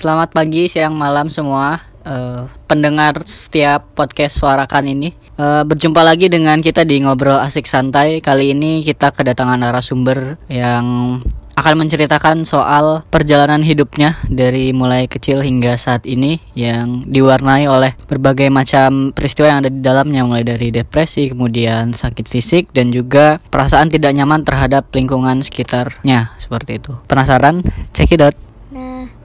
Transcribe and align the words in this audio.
Selamat 0.00 0.32
pagi, 0.32 0.64
siang, 0.64 0.96
malam 0.96 1.28
semua 1.28 1.76
uh, 2.08 2.48
pendengar 2.64 3.20
setiap 3.28 3.84
podcast 3.92 4.40
suarakan 4.40 4.96
ini. 4.96 5.12
Uh, 5.36 5.60
berjumpa 5.60 6.00
lagi 6.00 6.32
dengan 6.32 6.64
kita 6.64 6.88
di 6.88 7.04
ngobrol 7.04 7.36
asik 7.36 7.68
santai. 7.68 8.24
Kali 8.24 8.56
ini 8.56 8.80
kita 8.80 9.12
kedatangan 9.12 9.60
narasumber 9.60 10.40
yang 10.48 11.20
akan 11.52 11.74
menceritakan 11.84 12.48
soal 12.48 13.04
perjalanan 13.12 13.60
hidupnya 13.60 14.16
dari 14.24 14.72
mulai 14.72 15.04
kecil 15.04 15.44
hingga 15.44 15.76
saat 15.76 16.08
ini 16.08 16.40
yang 16.56 17.04
diwarnai 17.04 17.68
oleh 17.68 17.92
berbagai 18.08 18.48
macam 18.48 19.12
peristiwa 19.12 19.52
yang 19.52 19.60
ada 19.60 19.68
di 19.68 19.84
dalamnya 19.84 20.24
mulai 20.24 20.48
dari 20.48 20.72
depresi, 20.72 21.28
kemudian 21.28 21.92
sakit 21.92 22.24
fisik 22.24 22.72
dan 22.72 22.88
juga 22.88 23.36
perasaan 23.52 23.92
tidak 23.92 24.16
nyaman 24.16 24.48
terhadap 24.48 24.88
lingkungan 24.96 25.44
sekitarnya 25.44 26.32
seperti 26.40 26.80
itu. 26.80 26.96
Penasaran? 27.04 27.60
Out. 28.00 28.36
Nah, 28.72 29.19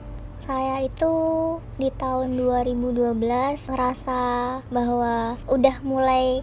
itu 0.82 1.14
di 1.80 1.88
tahun 1.92 2.36
2012 2.36 3.16
ngerasa 3.70 4.20
bahwa 4.68 5.40
udah 5.48 5.76
mulai 5.84 6.42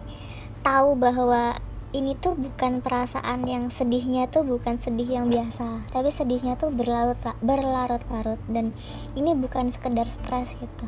tahu 0.64 0.96
bahwa 0.96 1.58
ini 1.94 2.18
tuh 2.18 2.34
bukan 2.34 2.82
perasaan 2.82 3.46
yang 3.46 3.70
sedihnya 3.70 4.26
tuh 4.26 4.42
bukan 4.42 4.82
sedih 4.82 5.22
yang 5.22 5.26
biasa. 5.30 5.86
Tapi 5.94 6.10
sedihnya 6.10 6.58
tuh 6.58 6.74
berlarut 6.74 7.18
berlarut-larut. 7.38 8.42
Dan 8.50 8.74
ini 9.14 9.30
bukan 9.38 9.70
sekedar 9.70 10.08
stres 10.08 10.50
gitu. 10.58 10.86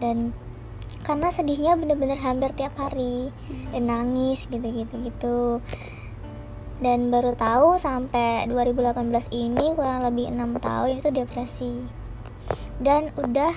Dan 0.00 0.32
karena 1.04 1.28
sedihnya 1.28 1.76
bener-bener 1.76 2.16
hampir 2.16 2.48
tiap 2.56 2.72
hari. 2.80 3.28
Dan 3.76 3.92
nangis 3.92 4.48
gitu-gitu 4.48 4.94
gitu 5.04 5.60
dan 6.82 7.14
baru 7.14 7.38
tahu 7.38 7.78
sampai 7.78 8.50
2018 8.50 9.30
ini 9.30 9.70
kurang 9.78 10.02
lebih 10.02 10.34
enam 10.34 10.58
tahun 10.58 10.98
itu 10.98 11.14
depresi 11.14 12.01
dan 12.80 13.12
udah 13.18 13.52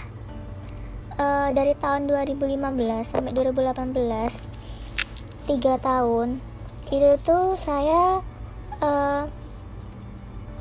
uh, 1.15 1.49
dari 1.55 1.71
tahun 1.79 2.11
2015 2.11 2.59
sampai 3.07 3.31
2018 3.31 3.95
tiga 5.45 5.77
tahun 5.77 6.41
itu 6.89 7.21
tuh 7.21 7.53
saya 7.57 8.21
uh, 8.81 9.23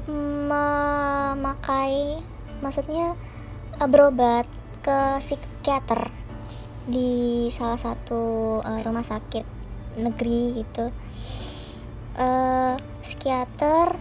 memakai 0.08 2.20
maksudnya 2.60 3.16
uh, 3.80 3.88
berobat 3.88 4.44
ke 4.84 5.20
psikiater 5.20 6.12
di 6.84 7.48
salah 7.48 7.80
satu 7.80 8.60
uh, 8.60 8.80
rumah 8.84 9.04
sakit 9.04 9.44
negeri 9.96 10.60
gitu. 10.60 10.92
Uh, 12.14 12.76
psikiater 13.00 13.96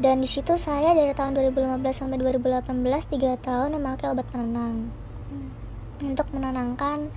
dan 0.00 0.24
di 0.24 0.28
situ 0.30 0.56
saya 0.56 0.96
dari 0.96 1.12
tahun 1.12 1.36
2015 1.36 1.84
sampai 1.92 2.16
2018 2.16 3.12
tiga 3.12 3.36
tahun 3.36 3.76
memakai 3.76 4.08
obat 4.12 4.24
penenang 4.32 4.88
hmm. 5.28 5.48
untuk 6.08 6.28
menenangkan 6.32 7.12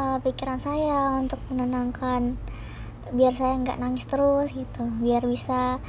uh, 0.00 0.16
pikiran 0.24 0.56
saya 0.56 1.20
untuk 1.20 1.40
menenangkan 1.52 2.40
biar 3.12 3.34
saya 3.34 3.58
nggak 3.60 3.80
nangis 3.82 4.06
terus 4.06 4.48
gitu 4.54 4.84
biar 5.02 5.26
bisa 5.26 5.82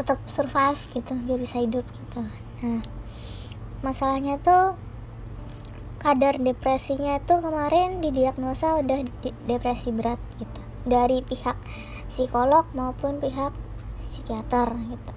tetap 0.00 0.18
survive 0.26 0.80
gitu 0.96 1.12
biar 1.28 1.38
bisa 1.38 1.60
hidup 1.60 1.84
gitu 1.84 2.22
nah 2.64 2.82
masalahnya 3.84 4.40
tuh 4.40 4.74
kadar 6.00 6.40
depresinya 6.40 7.20
itu 7.20 7.34
kemarin 7.44 8.00
didiagnosa 8.00 8.80
udah 8.80 9.04
di 9.04 9.30
depresi 9.44 9.92
berat 9.92 10.16
gitu 10.40 10.60
dari 10.88 11.20
pihak 11.20 11.60
psikolog 12.08 12.64
maupun 12.72 13.20
pihak 13.20 13.52
psikiater 14.30 14.70
gitu. 14.94 15.12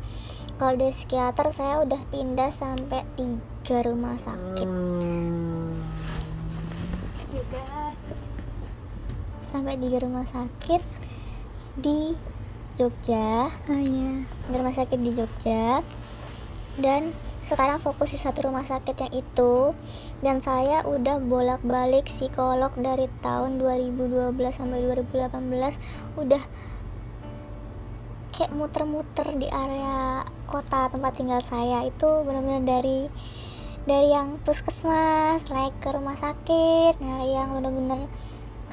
Kalau 0.57 0.74
di 0.74 0.90
psikiater 0.90 1.47
saya 1.53 1.85
udah 1.85 2.01
pindah 2.09 2.50
sampai 2.50 3.06
tiga 3.13 3.85
rumah 3.85 4.18
sakit. 4.18 4.66
Sampai 9.46 9.78
tiga 9.78 10.01
rumah 10.01 10.25
sakit 10.25 10.81
di 11.78 12.18
Jogja. 12.74 13.53
Oh 13.53 13.81
iya. 13.85 14.25
Di 14.50 14.56
rumah 14.57 14.74
sakit 14.74 14.97
di 14.97 15.13
Jogja. 15.13 15.85
Dan 16.81 17.13
sekarang 17.45 17.78
fokus 17.78 18.18
di 18.18 18.18
satu 18.18 18.50
rumah 18.50 18.66
sakit 18.66 18.97
yang 18.97 19.13
itu. 19.13 19.78
Dan 20.25 20.41
saya 20.41 20.81
udah 20.90 21.22
bolak-balik 21.22 22.09
psikolog 22.09 22.74
dari 22.81 23.06
tahun 23.22 23.62
2012 23.62 24.34
sampai 24.50 24.81
2018 24.90 26.18
udah 26.18 26.72
kayak 28.33 28.51
muter-muter 28.57 29.27
di 29.38 29.45
area 29.47 30.25
kota 30.49 30.89
tempat 30.89 31.13
tinggal 31.16 31.41
saya 31.45 31.85
itu 31.85 32.09
benar-benar 32.25 32.66
dari 32.66 33.07
dari 33.83 34.09
yang 34.09 34.41
puskesmas 34.41 35.44
naik 35.51 35.75
ke 35.83 35.89
rumah 35.94 36.17
sakit 36.17 36.97
nyari 36.97 37.35
yang 37.35 37.53
benar-benar 37.53 38.09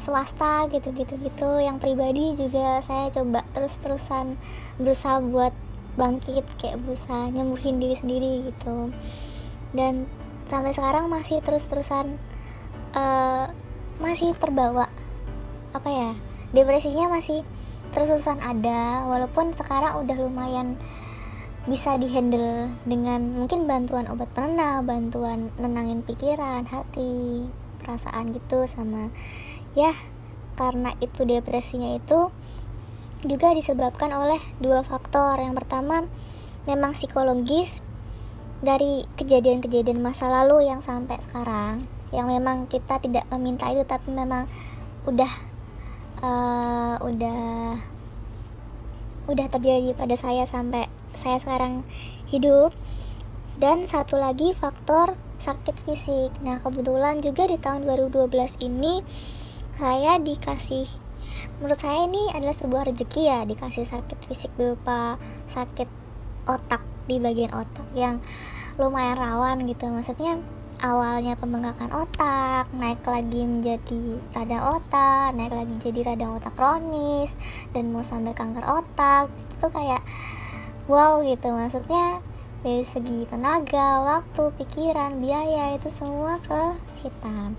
swasta 0.01 0.65
gitu-gitu 0.73 1.21
gitu. 1.21 1.51
Yang 1.61 1.77
pribadi 1.85 2.25
juga 2.41 2.81
saya 2.83 3.13
coba 3.13 3.45
terus-terusan 3.53 4.41
berusaha 4.81 5.21
buat 5.21 5.53
bangkit 6.01 6.47
kayak 6.57 6.81
berusaha 6.81 7.29
nyembuhin 7.29 7.83
diri 7.83 7.97
sendiri 8.01 8.33
gitu. 8.49 8.95
Dan 9.77 10.09
sampai 10.49 10.73
sekarang 10.73 11.13
masih 11.13 11.45
terus-terusan 11.45 12.17
uh, 12.97 13.47
masih 14.01 14.33
terbawa 14.35 14.89
apa 15.71 15.87
ya 15.87 16.11
depresinya 16.51 17.07
masih 17.13 17.47
terus-terusan 17.93 18.39
ada 18.43 19.05
walaupun 19.07 19.53
sekarang 19.55 20.01
udah 20.03 20.17
lumayan 20.19 20.79
bisa 21.69 22.01
dihandle 22.01 22.73
dengan 22.89 23.37
mungkin 23.37 23.69
bantuan 23.69 24.09
obat 24.09 24.33
penenang, 24.33 24.89
bantuan 24.89 25.53
nenangin 25.61 26.01
pikiran, 26.01 26.65
hati, 26.65 27.45
perasaan 27.83 28.33
gitu 28.33 28.65
sama 28.71 29.13
ya 29.77 29.93
karena 30.57 30.97
itu 31.01 31.25
depresinya 31.25 31.97
itu 31.97 32.33
juga 33.25 33.53
disebabkan 33.53 34.13
oleh 34.17 34.41
dua 34.61 34.81
faktor. 34.81 35.37
Yang 35.37 35.65
pertama 35.65 36.09
memang 36.65 36.97
psikologis 36.97 37.85
dari 38.61 39.09
kejadian-kejadian 39.17 40.05
masa 40.05 40.29
lalu 40.29 40.69
yang 40.69 40.85
sampai 40.85 41.17
sekarang 41.25 41.85
yang 42.13 42.29
memang 42.29 42.69
kita 42.69 43.01
tidak 43.01 43.25
meminta 43.33 43.71
itu 43.73 43.87
tapi 43.89 44.13
memang 44.13 44.45
udah 45.09 45.31
uh, 46.21 46.97
udah 47.01 47.77
udah 49.29 49.47
terjadi 49.53 49.95
pada 49.95 50.17
saya 50.17 50.45
sampai 50.49 50.89
saya 51.17 51.41
sekarang 51.41 51.85
hidup. 52.31 52.73
Dan 53.61 53.85
satu 53.85 54.17
lagi 54.17 54.57
faktor 54.57 55.21
sakit 55.41 55.77
fisik. 55.85 56.33
Nah 56.41 56.65
kebetulan 56.65 57.21
juga 57.21 57.45
di 57.45 57.61
tahun 57.61 57.85
2012 57.85 58.57
ini 58.65 59.05
saya 59.77 60.17
dikasih 60.21 60.89
menurut 61.61 61.81
saya 61.81 62.05
ini 62.05 62.29
adalah 62.37 62.53
sebuah 62.53 62.93
rezeki 62.93 63.23
ya 63.25 63.41
dikasih 63.49 63.89
sakit 63.89 64.19
fisik 64.29 64.53
berupa 64.59 65.17
sakit 65.49 65.89
otak 66.45 66.85
di 67.09 67.17
bagian 67.17 67.53
otak 67.53 67.87
yang 67.97 68.21
lumayan 68.77 69.17
rawan 69.17 69.65
gitu. 69.69 69.89
Maksudnya 69.89 70.41
awalnya 70.81 71.37
pembengkakan 71.37 71.93
otak 71.93 72.65
naik 72.73 73.05
lagi 73.05 73.45
menjadi 73.45 74.17
radang 74.33 74.81
otak 74.81 75.37
naik 75.37 75.53
lagi 75.53 75.75
jadi 75.85 76.13
radang 76.13 76.41
otak 76.41 76.57
kronis 76.57 77.31
dan 77.77 77.93
mau 77.93 78.01
sampai 78.01 78.33
kanker 78.33 78.65
otak 78.65 79.29
itu 79.53 79.67
kayak 79.69 80.01
wow 80.89 81.21
gitu 81.21 81.53
maksudnya 81.53 82.25
dari 82.61 82.85
segi 82.93 83.25
tenaga, 83.25 84.05
waktu, 84.05 84.53
pikiran, 84.61 85.17
biaya 85.17 85.81
itu 85.81 85.89
semua 85.89 86.37
ke 86.45 86.77
sita 87.01 87.53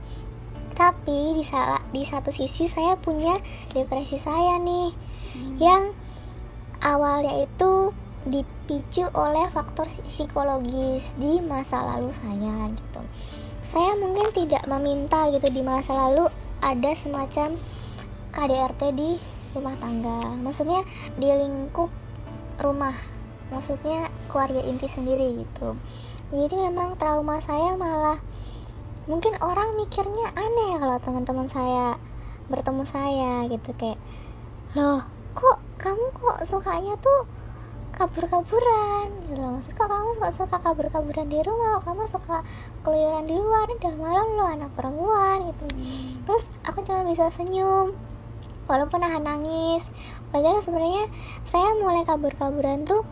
tapi 0.77 1.37
di 1.37 1.43
salah 1.45 1.81
di 1.93 2.01
satu 2.01 2.33
sisi 2.33 2.65
saya 2.65 2.97
punya 2.97 3.37
depresi 3.75 4.17
saya 4.17 4.57
nih 4.57 4.89
hmm. 5.37 5.57
yang 5.61 5.93
awalnya 6.81 7.45
itu 7.45 7.93
dipicu 8.71 9.03
oleh 9.11 9.51
faktor 9.51 9.83
psikologis 10.07 11.03
di 11.19 11.43
masa 11.43 11.83
lalu 11.83 12.07
saya 12.23 12.71
gitu. 12.71 13.03
Saya 13.67 13.99
mungkin 13.99 14.31
tidak 14.31 14.63
meminta 14.63 15.27
gitu 15.27 15.43
di 15.51 15.59
masa 15.59 15.91
lalu 15.91 16.31
ada 16.63 16.95
semacam 16.95 17.59
KDRT 18.31 18.81
di 18.95 19.19
rumah 19.51 19.75
tangga. 19.75 20.23
Maksudnya 20.39 20.87
di 21.19 21.27
lingkup 21.27 21.91
rumah 22.63 22.95
maksudnya 23.51 24.07
keluarga 24.31 24.63
inti 24.63 24.87
sendiri 24.87 25.43
gitu. 25.43 25.75
Jadi 26.31 26.55
memang 26.55 26.95
trauma 26.95 27.43
saya 27.43 27.75
malah 27.75 28.23
mungkin 29.03 29.35
orang 29.43 29.75
mikirnya 29.75 30.31
aneh 30.31 30.79
kalau 30.79 30.95
teman-teman 31.03 31.51
saya 31.51 31.99
bertemu 32.47 32.87
saya 32.87 33.51
gitu 33.51 33.75
kayak 33.75 33.99
loh 34.79 35.03
kok 35.35 35.59
kamu 35.75 36.07
kok 36.15 36.47
sukanya 36.47 36.95
tuh 37.03 37.27
kabur-kaburan. 38.01 39.05
Gitu 39.29 39.37
maksud 39.37 39.71
kok 39.77 39.85
kamu 39.85 40.09
suka 40.17 40.29
suka 40.33 40.57
kabur-kaburan 40.57 41.29
di 41.29 41.39
rumah? 41.45 41.77
Kamu 41.85 42.09
suka 42.09 42.41
keluyuran 42.81 43.29
di 43.29 43.37
luar? 43.37 43.69
Udah 43.69 43.93
malam 43.93 44.27
lo 44.33 44.45
anak 44.49 44.71
perempuan 44.73 45.53
gitu. 45.53 45.65
Terus 46.25 46.43
aku 46.65 46.81
cuma 46.81 47.05
bisa 47.05 47.29
senyum 47.37 47.93
walaupun 48.65 49.05
nahan 49.05 49.21
nangis. 49.21 49.85
Padahal 50.33 50.65
sebenarnya 50.65 51.05
saya 51.45 51.77
mulai 51.77 52.01
kabur-kaburan 52.01 52.89
tuh 52.89 53.05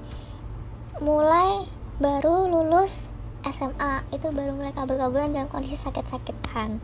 mulai 1.06 1.70
baru 2.02 2.50
lulus 2.50 3.14
SMA 3.46 4.04
itu 4.12 4.28
baru 4.34 4.58
mulai 4.58 4.74
kabur-kaburan 4.74 5.32
dalam 5.32 5.48
kondisi 5.54 5.78
sakit-sakitan. 5.80 6.82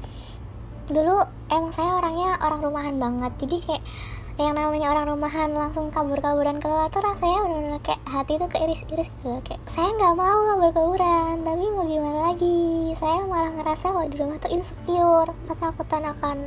Dulu 0.86 1.18
emang 1.50 1.74
saya 1.74 1.98
orangnya 1.98 2.38
orang 2.46 2.62
rumahan 2.62 2.96
banget. 3.02 3.34
Jadi 3.42 3.56
kayak 3.66 3.84
yang 4.36 4.52
namanya 4.52 4.92
orang 4.92 5.16
rumahan 5.16 5.48
langsung 5.56 5.96
kabur-kaburan 5.96 6.60
keluar 6.60 6.92
tuh 6.92 7.00
rasanya 7.00 7.40
benar-benar 7.48 7.82
kayak 7.88 8.04
hati 8.04 8.36
tuh 8.36 8.50
keiris-iris 8.52 9.08
gitu 9.08 9.32
kayak 9.48 9.64
saya 9.72 9.96
nggak 9.96 10.16
mau 10.20 10.40
kabur-kaburan 10.52 11.34
tapi 11.48 11.64
mau 11.72 11.88
gimana 11.88 12.20
lagi? 12.36 12.92
Saya 13.00 13.24
malah 13.24 13.56
ngerasa 13.56 13.96
kalau 13.96 14.12
di 14.12 14.18
rumah 14.20 14.36
tuh 14.44 14.52
insecure 14.52 15.32
ketakutan 15.48 16.04
akan 16.12 16.38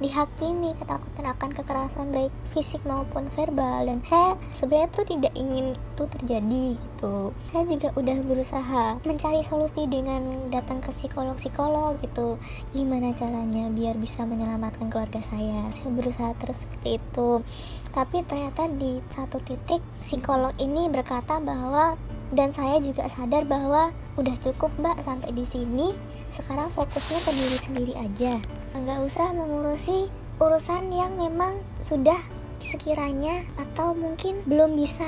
dihakimi 0.00 0.72
ketakutan 0.80 1.28
akan 1.28 1.50
kekerasan 1.52 2.08
baik 2.08 2.32
fisik 2.56 2.80
maupun 2.88 3.28
verbal. 3.36 3.84
Dan 3.84 4.00
saya 4.08 4.34
sebenarnya 4.56 4.88
tuh 4.96 5.06
tidak 5.06 5.32
ingin 5.36 5.76
itu 5.76 6.04
terjadi 6.18 6.64
gitu. 6.74 7.36
Saya 7.52 7.64
juga 7.68 7.88
udah 7.94 8.18
berusaha 8.24 8.84
mencari 9.04 9.40
solusi 9.44 9.84
dengan 9.86 10.48
datang 10.48 10.80
ke 10.80 10.90
psikolog-psikolog 10.96 12.00
gitu. 12.00 12.40
Gimana 12.72 13.12
caranya 13.12 13.68
biar 13.68 14.00
bisa 14.00 14.24
menyelamatkan 14.24 14.88
keluarga 14.88 15.20
saya? 15.28 15.68
Saya 15.76 15.88
berusaha 15.92 16.32
terus 16.40 16.56
seperti 16.58 16.96
itu. 16.96 17.44
Tapi 17.92 18.24
ternyata 18.24 18.72
di 18.72 19.04
satu 19.12 19.36
titik 19.44 19.84
psikolog 20.00 20.56
ini 20.56 20.88
berkata 20.88 21.38
bahwa 21.38 22.00
dan 22.30 22.54
saya 22.54 22.78
juga 22.78 23.10
sadar 23.10 23.42
bahwa 23.42 23.90
udah 24.14 24.36
cukup 24.40 24.70
mbak 24.80 24.96
sampai 25.04 25.34
di 25.36 25.44
sini. 25.44 25.92
Sekarang 26.30 26.70
fokusnya 26.72 27.18
ke 27.26 27.30
diri 27.34 27.58
sendiri 27.58 27.94
aja 27.98 28.59
nggak 28.74 29.02
usah 29.02 29.34
mengurusi 29.34 30.06
urusan 30.38 30.94
yang 30.94 31.18
memang 31.18 31.58
sudah 31.82 32.18
sekiranya 32.62 33.42
atau 33.56 33.96
mungkin 33.96 34.44
belum 34.46 34.78
bisa 34.78 35.06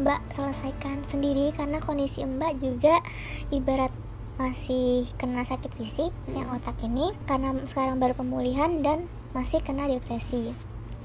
mbak 0.00 0.22
selesaikan 0.32 1.04
sendiri. 1.12 1.52
Karena 1.52 1.78
kondisi 1.82 2.24
mbak 2.24 2.56
juga 2.62 3.04
ibarat 3.52 3.92
masih 4.40 5.04
kena 5.20 5.44
sakit 5.44 5.70
fisik 5.76 6.10
yang 6.32 6.48
otak 6.50 6.78
ini. 6.80 7.12
Karena 7.28 7.52
sekarang 7.68 8.00
baru 8.00 8.16
pemulihan 8.16 8.80
dan 8.80 9.04
masih 9.36 9.60
kena 9.60 9.90
depresi. 9.90 10.56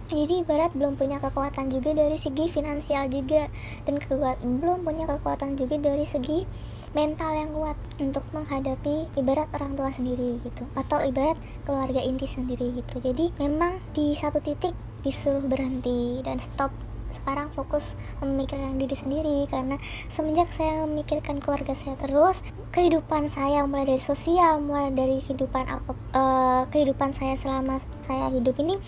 Jadi 0.07 0.39
ibarat 0.39 0.71
belum 0.71 0.95
punya 0.95 1.19
kekuatan 1.19 1.67
juga 1.67 1.91
dari 1.91 2.15
segi 2.15 2.47
finansial 2.47 3.11
juga. 3.11 3.51
Dan 3.83 3.99
kekuat, 3.99 4.39
belum 4.39 4.87
punya 4.87 5.03
kekuatan 5.03 5.59
juga 5.59 5.75
dari 5.75 6.07
segi 6.07 6.47
mental 6.97 7.29
yang 7.29 7.53
kuat 7.53 7.77
untuk 8.01 8.25
menghadapi 8.33 9.05
ibarat 9.13 9.45
orang 9.53 9.77
tua 9.77 9.93
sendiri 9.93 10.41
gitu 10.41 10.65
atau 10.73 10.97
ibarat 11.05 11.37
keluarga 11.61 12.01
inti 12.01 12.25
sendiri 12.25 12.73
gitu. 12.73 12.97
Jadi 12.97 13.29
memang 13.37 13.77
di 13.93 14.17
satu 14.17 14.41
titik 14.41 14.73
disuruh 15.05 15.45
berhenti 15.45 16.25
dan 16.25 16.41
stop. 16.41 16.73
Sekarang 17.13 17.53
fokus 17.53 17.93
memikirkan 18.19 18.81
diri 18.81 18.97
sendiri 18.97 19.37
karena 19.45 19.77
semenjak 20.09 20.49
saya 20.49 20.89
memikirkan 20.89 21.37
keluarga 21.37 21.77
saya 21.77 21.93
terus 22.01 22.41
kehidupan 22.73 23.29
saya 23.31 23.63
mulai 23.63 23.87
dari 23.87 24.01
sosial 24.03 24.59
mulai 24.59 24.91
dari 24.91 25.23
kehidupan 25.23 25.71
apa 25.71 25.95
uh, 26.11 26.63
kehidupan 26.67 27.15
saya 27.15 27.39
selama 27.39 27.79
saya 28.09 28.27
hidup 28.33 28.57
ini 28.59 28.81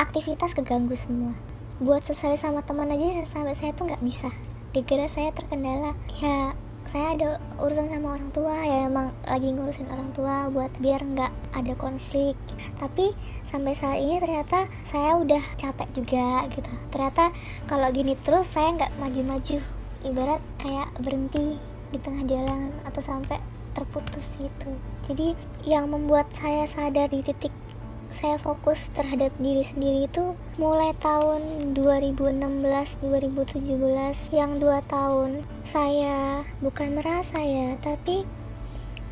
aktivitas 0.00 0.56
keganggu 0.56 0.96
semua. 0.96 1.36
Buat 1.84 2.02
sosial 2.08 2.34
sama 2.40 2.64
teman 2.64 2.88
aja 2.90 3.28
sampai 3.28 3.54
saya 3.54 3.76
tuh 3.76 3.92
nggak 3.92 4.02
bisa. 4.02 4.32
Gara 4.72 5.06
saya 5.06 5.30
terkendala. 5.36 5.92
Ya 6.18 6.56
saya 6.92 7.16
ada 7.16 7.30
urusan 7.56 7.88
sama 7.88 8.20
orang 8.20 8.28
tua 8.36 8.52
ya 8.52 8.84
emang 8.84 9.16
lagi 9.24 9.48
ngurusin 9.48 9.88
orang 9.88 10.12
tua 10.12 10.52
buat 10.52 10.68
biar 10.76 11.00
nggak 11.00 11.32
ada 11.56 11.72
konflik. 11.80 12.36
Tapi 12.76 13.16
sampai 13.48 13.72
saat 13.72 13.96
ini 13.96 14.20
ternyata 14.20 14.68
saya 14.92 15.16
udah 15.16 15.40
capek 15.56 15.88
juga 15.96 16.44
gitu. 16.52 16.68
Ternyata 16.92 17.32
kalau 17.64 17.88
gini 17.88 18.12
terus 18.20 18.44
saya 18.52 18.76
nggak 18.76 18.92
maju-maju. 19.00 19.56
Ibarat 20.04 20.44
kayak 20.60 20.92
berhenti 21.00 21.56
di 21.96 21.98
tengah 22.04 22.28
jalan 22.28 22.68
atau 22.84 23.00
sampai 23.00 23.40
terputus 23.72 24.36
gitu. 24.36 24.76
Jadi 25.08 25.32
yang 25.64 25.88
membuat 25.88 26.28
saya 26.36 26.68
sadar 26.68 27.08
di 27.08 27.24
titik 27.24 27.56
saya 28.12 28.36
fokus 28.36 28.92
terhadap 28.92 29.32
diri 29.40 29.64
sendiri 29.64 30.04
itu 30.06 30.36
mulai 30.60 30.92
tahun 31.00 31.72
2016-2017 31.72 33.02
yang 34.36 34.60
dua 34.60 34.84
tahun 34.86 35.42
saya 35.64 36.44
bukan 36.60 37.00
merasa 37.00 37.40
ya 37.40 37.74
tapi 37.80 38.28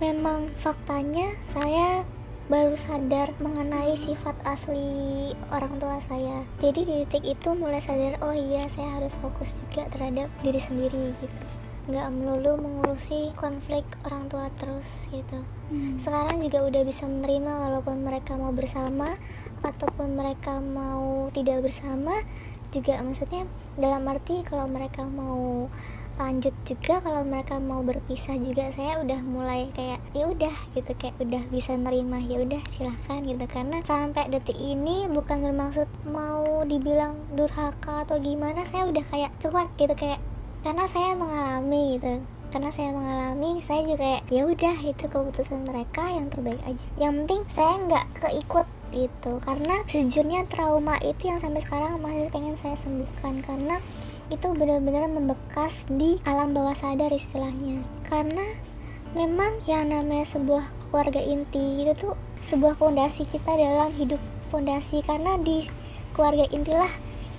memang 0.05 0.53
faktanya 0.61 1.33
saya 1.49 2.05
baru 2.51 2.75
sadar 2.75 3.31
mengenai 3.39 3.95
sifat 3.95 4.35
asli 4.43 5.31
orang 5.55 5.79
tua 5.79 6.03
saya. 6.11 6.43
Jadi 6.59 6.83
di 6.83 6.95
titik 7.07 7.39
itu 7.39 7.55
mulai 7.55 7.79
sadar 7.79 8.19
oh 8.27 8.35
iya 8.35 8.67
saya 8.75 8.99
harus 8.99 9.15
fokus 9.23 9.55
juga 9.63 9.87
terhadap 9.95 10.27
diri 10.43 10.59
sendiri 10.59 11.15
gitu 11.23 11.60
nggak 11.91 12.09
melulu 12.15 12.57
mengurusi 12.57 13.35
konflik 13.35 13.83
orang 14.07 14.31
tua 14.31 14.47
terus 14.57 15.11
gitu 15.11 15.43
hmm. 15.75 15.99
sekarang 15.99 16.39
juga 16.39 16.63
udah 16.65 16.83
bisa 16.87 17.05
menerima 17.11 17.53
walaupun 17.69 18.07
mereka 18.07 18.39
mau 18.39 18.55
bersama 18.55 19.19
ataupun 19.67 20.15
mereka 20.15 20.63
mau 20.63 21.29
tidak 21.35 21.67
bersama 21.67 22.15
juga 22.71 23.03
maksudnya 23.03 23.51
dalam 23.75 24.07
arti 24.07 24.47
kalau 24.47 24.71
mereka 24.71 25.03
mau 25.03 25.67
lanjut 26.21 26.53
juga 26.69 27.01
kalau 27.01 27.25
mereka 27.25 27.57
mau 27.57 27.81
berpisah 27.81 28.37
juga 28.37 28.69
saya 28.77 29.01
udah 29.01 29.21
mulai 29.25 29.73
kayak 29.73 30.05
ya 30.13 30.29
udah 30.29 30.53
gitu 30.77 30.93
kayak 31.01 31.17
udah 31.17 31.41
bisa 31.49 31.73
nerima 31.81 32.21
ya 32.21 32.45
udah 32.45 32.61
silahkan 32.77 33.25
gitu 33.25 33.45
karena 33.49 33.81
sampai 33.89 34.29
detik 34.29 34.59
ini 34.61 35.09
bukan 35.09 35.41
bermaksud 35.41 35.89
mau 36.05 36.67
dibilang 36.69 37.17
durhaka 37.33 38.05
atau 38.05 38.21
gimana 38.21 38.69
saya 38.69 38.85
udah 38.93 39.05
kayak 39.09 39.33
cuek 39.41 39.69
gitu 39.81 39.95
kayak 39.97 40.21
karena 40.61 40.85
saya 40.93 41.17
mengalami 41.17 41.97
gitu. 41.97 42.15
Karena 42.51 42.71
saya 42.75 42.91
mengalami 42.91 43.63
saya 43.63 43.87
juga 43.87 44.19
ya 44.27 44.43
udah 44.43 44.77
itu 44.83 45.05
keputusan 45.07 45.71
mereka 45.71 46.03
yang 46.11 46.27
terbaik 46.29 46.59
aja. 46.67 46.87
Yang 46.99 47.13
penting 47.23 47.41
saya 47.55 47.75
nggak 47.87 48.07
keikut 48.19 48.67
gitu. 48.91 49.33
Karena 49.39 49.77
sejujurnya 49.87 50.51
trauma 50.51 50.99
itu 51.01 51.31
yang 51.31 51.39
sampai 51.39 51.63
sekarang 51.63 52.03
masih 52.03 52.27
pengen 52.35 52.59
saya 52.59 52.75
sembuhkan. 52.75 53.41
Karena 53.47 53.79
itu 54.35 54.47
benar-benar 54.51 55.07
membekas 55.07 55.87
di 55.87 56.19
alam 56.27 56.51
bawah 56.51 56.75
sadar 56.75 57.15
istilahnya. 57.15 57.87
Karena 58.03 58.45
memang 59.15 59.63
yang 59.71 59.89
namanya 59.89 60.27
sebuah 60.27 60.67
keluarga 60.91 61.23
inti 61.23 61.87
itu 61.87 61.95
tuh 61.95 62.15
sebuah 62.43 62.77
fondasi 62.83 63.31
kita 63.31 63.55
dalam 63.55 63.95
hidup 63.95 64.19
fondasi. 64.51 65.07
Karena 65.07 65.39
di 65.39 65.71
keluarga 66.19 66.51
intilah 66.51 66.91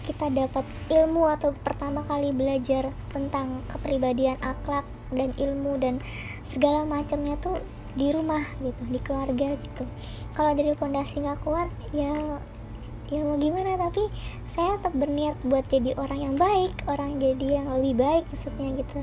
kita 0.01 0.33
dapat 0.33 0.65
ilmu 0.89 1.29
atau 1.29 1.53
pertama 1.53 2.01
kali 2.05 2.33
belajar 2.33 2.89
tentang 3.13 3.61
kepribadian 3.69 4.37
akhlak 4.41 4.85
dan 5.13 5.35
ilmu 5.37 5.77
dan 5.77 6.01
segala 6.49 6.87
macamnya 6.87 7.37
tuh 7.37 7.61
di 7.93 8.07
rumah 8.09 8.41
gitu 8.63 8.81
di 8.87 8.99
keluarga 9.03 9.55
gitu. 9.59 9.83
Kalau 10.31 10.51
dari 10.55 10.71
fondasi 10.75 11.21
nggak 11.21 11.43
kuat 11.43 11.67
ya 11.91 12.39
ya 13.11 13.27
mau 13.27 13.35
gimana 13.35 13.75
tapi 13.75 14.07
saya 14.47 14.79
tetap 14.79 14.95
berniat 14.95 15.35
buat 15.43 15.67
jadi 15.67 15.99
orang 15.99 16.31
yang 16.31 16.35
baik 16.39 16.71
orang 16.87 17.19
jadi 17.19 17.59
yang 17.59 17.67
lebih 17.75 17.99
baik 17.99 18.23
maksudnya 18.31 18.67
gitu. 18.79 18.99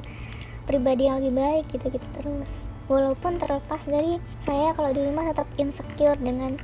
Pribadi 0.64 1.09
yang 1.09 1.21
lebih 1.21 1.37
baik 1.37 1.64
gitu 1.73 1.87
gitu 1.93 2.09
terus. 2.17 2.50
Walaupun 2.88 3.37
terlepas 3.37 3.85
dari 3.85 4.17
saya 4.40 4.73
kalau 4.73 4.97
di 4.97 5.05
rumah 5.05 5.28
tetap 5.28 5.45
insecure 5.61 6.17
dengan 6.17 6.57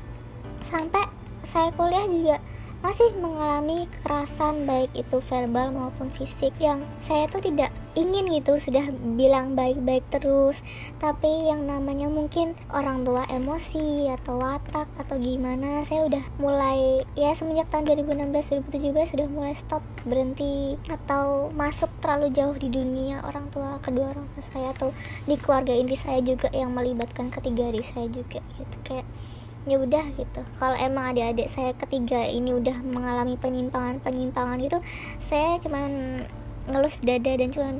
sampai 0.65 1.05
saya 1.45 1.69
kuliah 1.77 2.09
juga 2.09 2.37
masih 2.85 3.17
mengalami 3.17 3.89
kekerasan 3.89 4.69
baik 4.69 4.93
itu 4.93 5.17
verbal 5.25 5.73
maupun 5.73 6.13
fisik 6.13 6.53
yang 6.61 6.85
saya 7.01 7.25
tuh 7.33 7.41
tidak 7.41 7.73
ingin 7.97 8.29
gitu 8.29 8.61
sudah 8.61 8.93
bilang 9.17 9.57
baik-baik 9.57 10.05
terus. 10.13 10.61
Tapi 11.01 11.49
yang 11.49 11.65
namanya 11.65 12.13
mungkin 12.13 12.53
orang 12.69 13.01
tua 13.09 13.25
emosi 13.33 14.13
atau 14.13 14.37
watak 14.37 14.85
atau 15.01 15.17
gimana 15.17 15.81
saya 15.89 16.05
udah 16.13 16.25
mulai 16.37 17.09
ya 17.17 17.33
semenjak 17.33 17.73
tahun 17.73 17.89
2016 18.05 18.69
2017 18.69 19.17
sudah 19.17 19.27
mulai 19.33 19.57
stop 19.57 19.81
berhenti 20.05 20.77
atau 20.93 21.49
masuk 21.57 21.89
terlalu 22.05 22.37
jauh 22.37 22.57
di 22.61 22.69
dunia 22.69 23.25
orang 23.25 23.49
tua 23.49 23.81
kedua 23.81 24.13
orang 24.13 24.29
tua 24.37 24.45
saya 24.53 24.77
atau 24.77 24.93
di 25.25 25.41
keluarga 25.41 25.73
inti 25.73 25.97
saya 25.97 26.21
juga 26.21 26.53
yang 26.53 26.77
melibatkan 26.77 27.33
ketiga 27.33 27.73
adik 27.73 27.89
saya 27.89 28.13
juga 28.13 28.45
gitu 28.61 28.77
kayak 28.85 29.09
ya 29.65 29.81
udah 29.81 30.05
gitu 30.21 30.41
kalau 30.61 30.77
emang 30.77 31.13
adik-adik 31.13 31.49
saya 31.49 31.73
ketiga 31.73 32.21
ini 32.21 32.53
udah 32.53 32.77
mengalami 32.85 33.41
penyimpangan 33.41 33.97
penyimpangan 34.05 34.61
gitu 34.61 34.79
saya 35.25 35.57
cuman 35.61 36.21
ngelus 36.65 37.01
dada 37.05 37.33
dan 37.37 37.49
cuman 37.53 37.75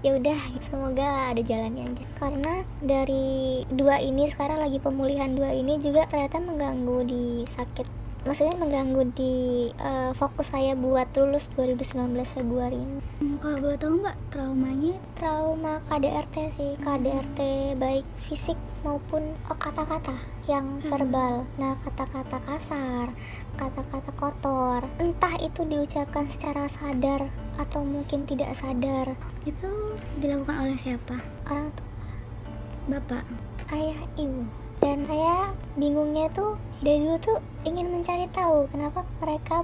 ya 0.00 0.16
udah 0.16 0.38
semoga 0.64 1.32
ada 1.32 1.42
jalannya 1.44 1.92
aja 1.92 2.04
karena 2.16 2.52
dari 2.80 3.60
dua 3.68 4.00
ini 4.00 4.28
sekarang 4.28 4.60
lagi 4.60 4.80
pemulihan 4.80 5.36
dua 5.36 5.52
ini 5.52 5.76
juga 5.80 6.08
ternyata 6.08 6.40
mengganggu 6.40 6.98
di 7.04 7.24
sakit 7.44 8.02
maksudnya 8.22 8.54
mengganggu 8.54 9.02
di 9.18 9.34
uh, 9.82 10.14
fokus 10.14 10.54
saya 10.54 10.78
buat 10.78 11.10
lulus 11.18 11.50
2019 11.58 12.14
Februari 12.22 12.78
ini. 12.78 13.02
Hmm, 13.18 13.36
kalau 13.42 13.58
boleh 13.58 13.78
tahu 13.82 13.98
mbak 13.98 14.16
traumanya? 14.30 14.94
Trauma 15.18 15.82
KDRT 15.90 16.36
sih, 16.54 16.72
KDRT 16.78 17.38
baik 17.82 18.06
fisik 18.22 18.54
maupun 18.82 19.34
kata-kata 19.46 20.14
yang 20.50 20.78
hmm. 20.78 20.90
verbal. 20.90 21.46
Nah 21.58 21.78
kata-kata 21.82 22.38
kasar, 22.42 23.10
kata-kata 23.58 24.10
kotor, 24.14 24.86
entah 24.98 25.34
itu 25.38 25.62
diucapkan 25.66 26.26
secara 26.30 26.66
sadar 26.66 27.30
atau 27.58 27.82
mungkin 27.82 28.26
tidak 28.26 28.54
sadar. 28.58 29.14
Itu 29.46 29.98
dilakukan 30.18 30.68
oleh 30.68 30.78
siapa? 30.78 31.18
Orang 31.50 31.70
tua. 31.74 31.90
bapak 32.82 33.22
ayah 33.70 34.02
ibu 34.18 34.42
dan 34.82 35.06
saya 35.06 35.54
bingungnya 35.78 36.26
tuh 36.34 36.58
dari 36.82 36.98
dulu 36.98 37.14
tuh 37.22 37.38
ingin 37.62 37.94
mencari 37.94 38.26
tahu 38.34 38.66
kenapa 38.74 39.06
mereka 39.22 39.62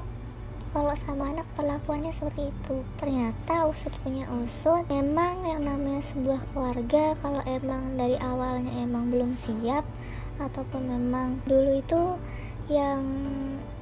kalau 0.72 0.94
sama 1.04 1.32
anak 1.32 1.46
perlakuannya 1.56 2.12
seperti 2.12 2.52
itu. 2.52 2.76
Ternyata 3.00 3.68
usut 3.68 3.92
punya 4.04 4.28
usut 4.40 4.84
memang 4.92 5.44
yang 5.44 5.64
namanya 5.64 6.02
sebuah 6.04 6.40
keluarga 6.52 7.16
kalau 7.20 7.40
emang 7.48 7.96
dari 7.96 8.16
awalnya 8.20 8.72
emang 8.80 9.08
belum 9.08 9.36
siap 9.36 9.84
ataupun 10.38 10.86
memang 10.86 11.42
dulu 11.48 11.82
itu 11.82 12.02
yang 12.68 13.02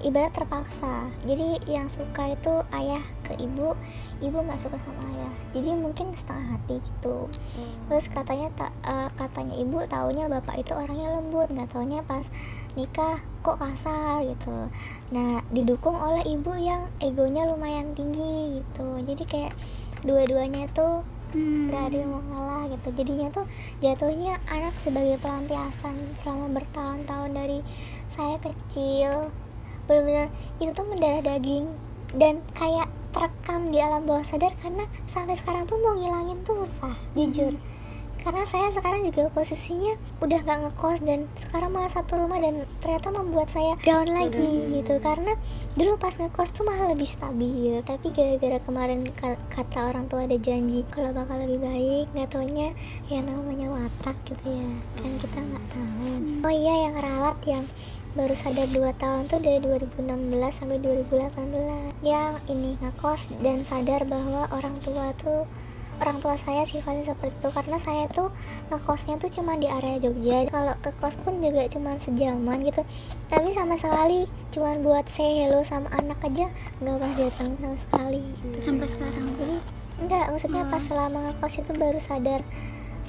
ibarat 0.07 0.31
terpaksa. 0.31 1.11
Jadi 1.27 1.59
yang 1.67 1.91
suka 1.91 2.39
itu 2.39 2.63
ayah 2.71 3.03
ke 3.27 3.35
ibu 3.43 3.75
ibu 4.23 4.39
nggak 4.39 4.63
suka 4.63 4.79
sama 4.79 5.03
ayah. 5.11 5.35
Jadi 5.51 5.75
mungkin 5.75 6.15
setengah 6.15 6.55
hati 6.55 6.79
gitu. 6.79 7.27
Terus 7.91 8.07
katanya 8.07 8.49
tak 8.55 8.73
eh, 8.87 9.11
katanya 9.19 9.59
ibu 9.59 9.83
taunya 9.91 10.31
bapak 10.31 10.63
itu 10.63 10.73
orangnya 10.73 11.19
lembut 11.19 11.51
nggak 11.51 11.69
taunya 11.75 12.01
pas 12.07 12.31
nikah 12.79 13.19
kok 13.43 13.59
kasar 13.59 14.23
gitu. 14.23 14.71
Nah 15.11 15.43
didukung 15.51 15.99
oleh 15.99 16.23
ibu 16.23 16.55
yang 16.55 16.87
egonya 17.03 17.51
lumayan 17.51 17.91
tinggi 17.99 18.63
gitu. 18.63 19.03
Jadi 19.03 19.23
kayak 19.27 19.53
dua-duanya 20.07 20.71
itu 20.71 21.03
Hmm. 21.35 21.69
nggak 21.69 21.91
ada 21.91 21.97
yang 22.07 22.11
mau 22.15 22.23
ngalah 22.23 22.63
gitu. 22.71 22.89
Jadinya 23.03 23.29
tuh 23.35 23.47
jatuhnya 23.83 24.39
anak 24.47 24.79
sebagai 24.79 25.19
pelampiasan 25.19 26.15
selama 26.15 26.55
bertahun-tahun 26.55 27.31
dari 27.35 27.61
saya 28.15 28.39
kecil 28.39 29.35
benar-benar 29.87 30.29
itu 30.59 30.71
tuh 30.75 30.87
mendarah 30.87 31.23
daging 31.23 31.71
dan 32.15 32.43
kayak 32.55 32.87
terekam 33.11 33.73
di 33.73 33.81
alam 33.81 34.05
bawah 34.05 34.23
sadar 34.27 34.53
karena 34.61 34.85
sampai 35.09 35.35
sekarang 35.41 35.65
tuh 35.65 35.81
mau 35.81 35.97
ngilangin 35.97 36.39
tuh 36.45 36.69
susah 36.69 36.97
jujur. 37.17 37.55
Karena 38.27 38.43
saya 38.51 38.75
sekarang 38.75 39.07
juga 39.07 39.31
posisinya 39.31 39.95
udah 40.19 40.43
nggak 40.43 40.59
ngekos 40.67 40.99
dan 41.07 41.31
sekarang 41.39 41.71
malah 41.71 41.87
satu 41.87 42.19
rumah 42.19 42.43
dan 42.43 42.67
ternyata 42.83 43.15
membuat 43.15 43.47
saya 43.55 43.79
down 43.87 44.11
lagi 44.11 44.67
gitu. 44.75 44.99
Karena 44.99 45.39
dulu 45.79 45.95
pas 45.95 46.11
ngekos 46.19 46.51
tuh 46.51 46.67
malah 46.67 46.91
lebih 46.91 47.07
stabil 47.07 47.79
tapi 47.87 48.11
gara-gara 48.11 48.59
kemarin 48.67 49.07
ka- 49.15 49.39
kata 49.55 49.95
orang 49.95 50.11
tua 50.11 50.27
ada 50.27 50.35
janji 50.43 50.83
kalau 50.91 51.15
bakal 51.15 51.39
lebih 51.39 51.63
baik 51.63 52.11
nggak 52.19 52.29
taunya 52.35 52.75
ya 53.07 53.23
namanya 53.23 53.71
watak 53.71 54.19
gitu 54.27 54.43
ya 54.51 54.75
kan 54.99 55.13
kita 55.23 55.39
nggak 55.47 55.65
tahu. 55.71 56.11
Oh 56.43 56.51
iya 56.51 56.75
yang 56.91 56.97
ralat 56.99 57.39
yang 57.47 57.65
baru 58.17 58.33
sadar 58.33 58.65
2 58.73 58.97
tahun 58.97 59.29
tuh 59.29 59.45
dari 59.45 59.61
2016 59.61 60.01
sampai 60.57 60.81
2018 60.81 62.01
yang 62.01 62.41
ini 62.49 62.81
ngekos 62.81 63.29
dan 63.45 63.61
sadar 63.61 64.09
bahwa 64.09 64.49
orang 64.57 64.81
tua 64.81 65.13
tuh 65.21 65.45
orang 66.01 66.21
tua 66.21 66.37
saya 66.41 66.65
sifatnya 66.65 67.13
seperti 67.13 67.37
itu. 67.37 67.49
Karena 67.53 67.77
saya 67.77 68.09
tuh 68.09 68.33
ngekosnya 68.73 69.21
tuh 69.21 69.29
cuma 69.29 69.61
di 69.61 69.69
area 69.69 70.01
Jogja. 70.01 70.49
Kalau 70.49 70.75
ke 70.81 70.91
kos 70.97 71.17
pun 71.21 71.45
juga 71.45 71.69
cuma 71.69 72.01
sejaman 72.01 72.65
gitu. 72.65 72.83
Tapi 73.29 73.53
sama 73.53 73.77
sekali 73.77 74.25
cuma 74.49 74.81
buat 74.81 75.05
say 75.13 75.45
hello 75.45 75.61
sama 75.61 75.93
anak 75.93 76.17
aja 76.25 76.49
nggak 76.81 76.97
pernah 76.97 77.17
datang 77.21 77.51
sama 77.61 77.77
sekali. 77.77 78.21
Gitu. 78.25 78.57
sampai 78.65 78.89
sekarang? 78.89 79.25
Jadi 79.37 79.57
enggak 79.97 80.25
maksudnya 80.33 80.65
pas 80.69 80.83
selama 80.85 81.19
ngekos 81.33 81.55
itu 81.61 81.73
baru 81.77 82.01
sadar 82.01 82.41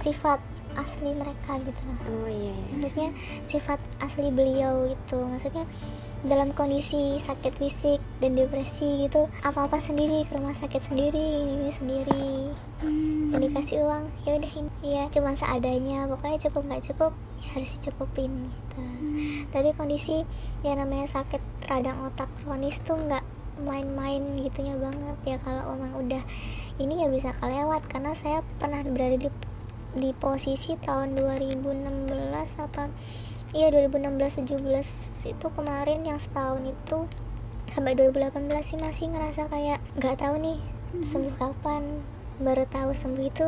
sifat 0.03 0.39
asli 0.77 1.10
mereka 1.17 1.57
gitu 1.65 1.81
lah. 1.89 2.00
Oh 2.07 2.29
iya 2.29 2.53
iya. 2.53 2.65
maksudnya 2.72 3.10
sifat 3.50 3.79
asli 4.00 4.29
beliau 4.29 4.86
itu 4.86 5.17
maksudnya 5.17 5.65
dalam 6.25 6.50
kondisi 6.57 7.22
sakit 7.22 7.53
fisik 7.62 8.01
dan 8.17 8.34
depresi 8.34 9.05
gitu 9.05 9.29
apa-apa 9.46 9.77
sendiri 9.77 10.25
ke 10.25 10.34
rumah 10.34 10.53
sakit 10.57 10.81
sendiri 10.89 11.27
ini 11.46 11.69
sendiri. 11.77 12.29
Hmm. 12.81 13.38
dikasih 13.38 13.86
uang 13.86 14.10
ya 14.25 14.41
udah 14.41 14.51
ini. 14.57 14.72
Ya 14.81 15.03
cuman 15.13 15.38
seadanya. 15.38 16.10
Pokoknya 16.10 16.38
cukup 16.50 16.62
nggak 16.65 16.84
cukup 16.93 17.12
ya 17.38 17.48
harus 17.57 17.69
dicukupin 17.77 18.31
gitu. 18.50 18.81
Tapi 19.53 19.69
kondisi 19.77 20.25
yang 20.65 20.81
namanya 20.81 21.05
sakit 21.10 21.41
radang 21.69 22.01
otak 22.01 22.29
kronis 22.41 22.81
tuh 22.81 22.98
nggak 22.98 23.22
main-main 23.62 24.22
gitunya 24.41 24.74
banget. 24.77 25.17
Ya 25.25 25.38
kalau 25.41 25.77
memang 25.77 26.01
udah 26.01 26.24
ini 26.81 27.05
ya 27.05 27.07
bisa 27.10 27.34
kelewat 27.38 27.86
karena 27.89 28.13
saya 28.17 28.41
pernah 28.57 28.81
berada 28.86 29.17
di 29.17 29.29
di 29.96 30.12
posisi 30.12 30.75
tahun 30.75 31.15
2016 31.15 32.12
apa 32.60 32.91
iya 33.56 33.72
2016 33.72 34.44
17 34.44 35.32
itu 35.32 35.48
kemarin 35.56 36.03
yang 36.03 36.20
setahun 36.20 36.63
itu 36.67 37.08
sampai 37.72 37.94
2018 37.96 38.48
sih 38.63 38.79
masih 38.79 39.12
ngerasa 39.12 39.48
kayak 39.48 39.79
nggak 40.00 40.17
tahu 40.20 40.36
nih 40.39 40.58
sembuh 41.06 41.36
kapan. 41.38 41.84
Baru 42.38 42.70
tahu 42.70 42.94
sembuh 42.94 43.25
itu 43.25 43.48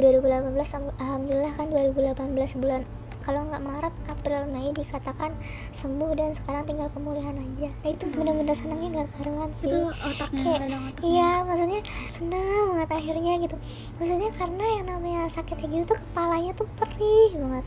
2018 0.00 0.56
Alham- 0.72 0.96
alhamdulillah 0.96 1.52
kan 1.52 1.68
2018 1.68 2.56
bulan 2.56 2.82
kalau 3.22 3.46
nggak 3.48 3.62
Maret 3.62 3.94
April 4.10 4.40
Mei 4.50 4.70
dikatakan 4.74 5.30
sembuh 5.72 6.12
dan 6.18 6.34
sekarang 6.34 6.66
tinggal 6.66 6.90
pemulihan 6.90 7.34
aja. 7.38 7.70
Nah, 7.70 7.90
itu 7.90 8.04
bener-bener 8.12 8.54
senangnya 8.58 8.88
nggak 9.00 9.10
karuan 9.18 9.50
sih. 9.62 9.70
Itu 9.70 9.80
otaknya 9.94 10.42
Kayak, 10.42 10.60
otaknya. 10.66 11.06
Iya, 11.06 11.30
maksudnya 11.46 11.80
senang 12.12 12.62
banget 12.74 12.90
akhirnya 12.90 13.32
gitu. 13.46 13.56
Maksudnya 13.96 14.30
karena 14.34 14.64
yang 14.78 14.86
namanya 14.90 15.20
sakit 15.30 15.56
kayak 15.56 15.70
gitu 15.70 15.84
tuh 15.94 15.98
kepalanya 15.98 16.52
tuh 16.58 16.66
perih 16.76 17.30
banget, 17.38 17.64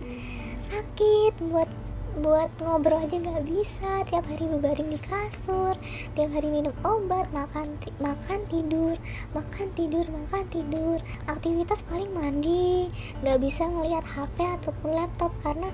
sakit 0.69 1.33
buat 1.50 1.69
buat 2.17 2.48
ngobrol 2.60 3.00
aja 3.00 3.15
nggak 3.15 3.43
bisa. 3.43 4.03
Tiap 4.05 4.24
hari 4.24 4.45
berbaring 4.45 4.89
di 4.89 5.00
kasur 5.00 5.75
tiap 6.12 6.31
hari 6.31 6.48
minum 6.48 6.72
obat 6.81 7.27
makan 7.29 7.75
ti- 7.77 7.91
makan 7.98 8.39
tidur 8.45 8.95
makan 9.31 9.67
tidur 9.72 10.05
makan 10.07 10.43
tidur. 10.48 10.98
Aktivitas 11.25 11.84
paling 11.84 12.10
mandi 12.10 12.88
nggak 13.19 13.38
bisa 13.38 13.65
ngelihat 13.65 14.03
HP 14.03 14.38
ataupun 14.55 14.89
laptop 14.91 15.36
karena 15.41 15.67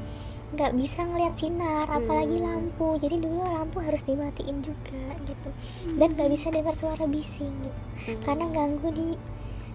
nggak 0.51 0.75
bisa 0.75 0.99
ngelihat 1.01 1.33
sinar 1.35 1.87
apalagi 1.87 2.35
Hmm. 2.35 2.45
lampu. 2.45 2.97
Jadi 2.97 3.15
dulu 3.19 3.39
lampu 3.41 3.79
harus 3.79 4.01
dimatiin 4.01 4.59
juga 4.59 5.05
gitu. 5.21 5.49
Dan 5.93 6.11
nggak 6.11 6.29
bisa 6.29 6.49
dengar 6.49 6.73
suara 6.73 7.05
bising 7.05 7.53
gitu. 7.61 7.81
Karena 8.19 8.49
ganggu 8.49 8.89
di 8.89 9.13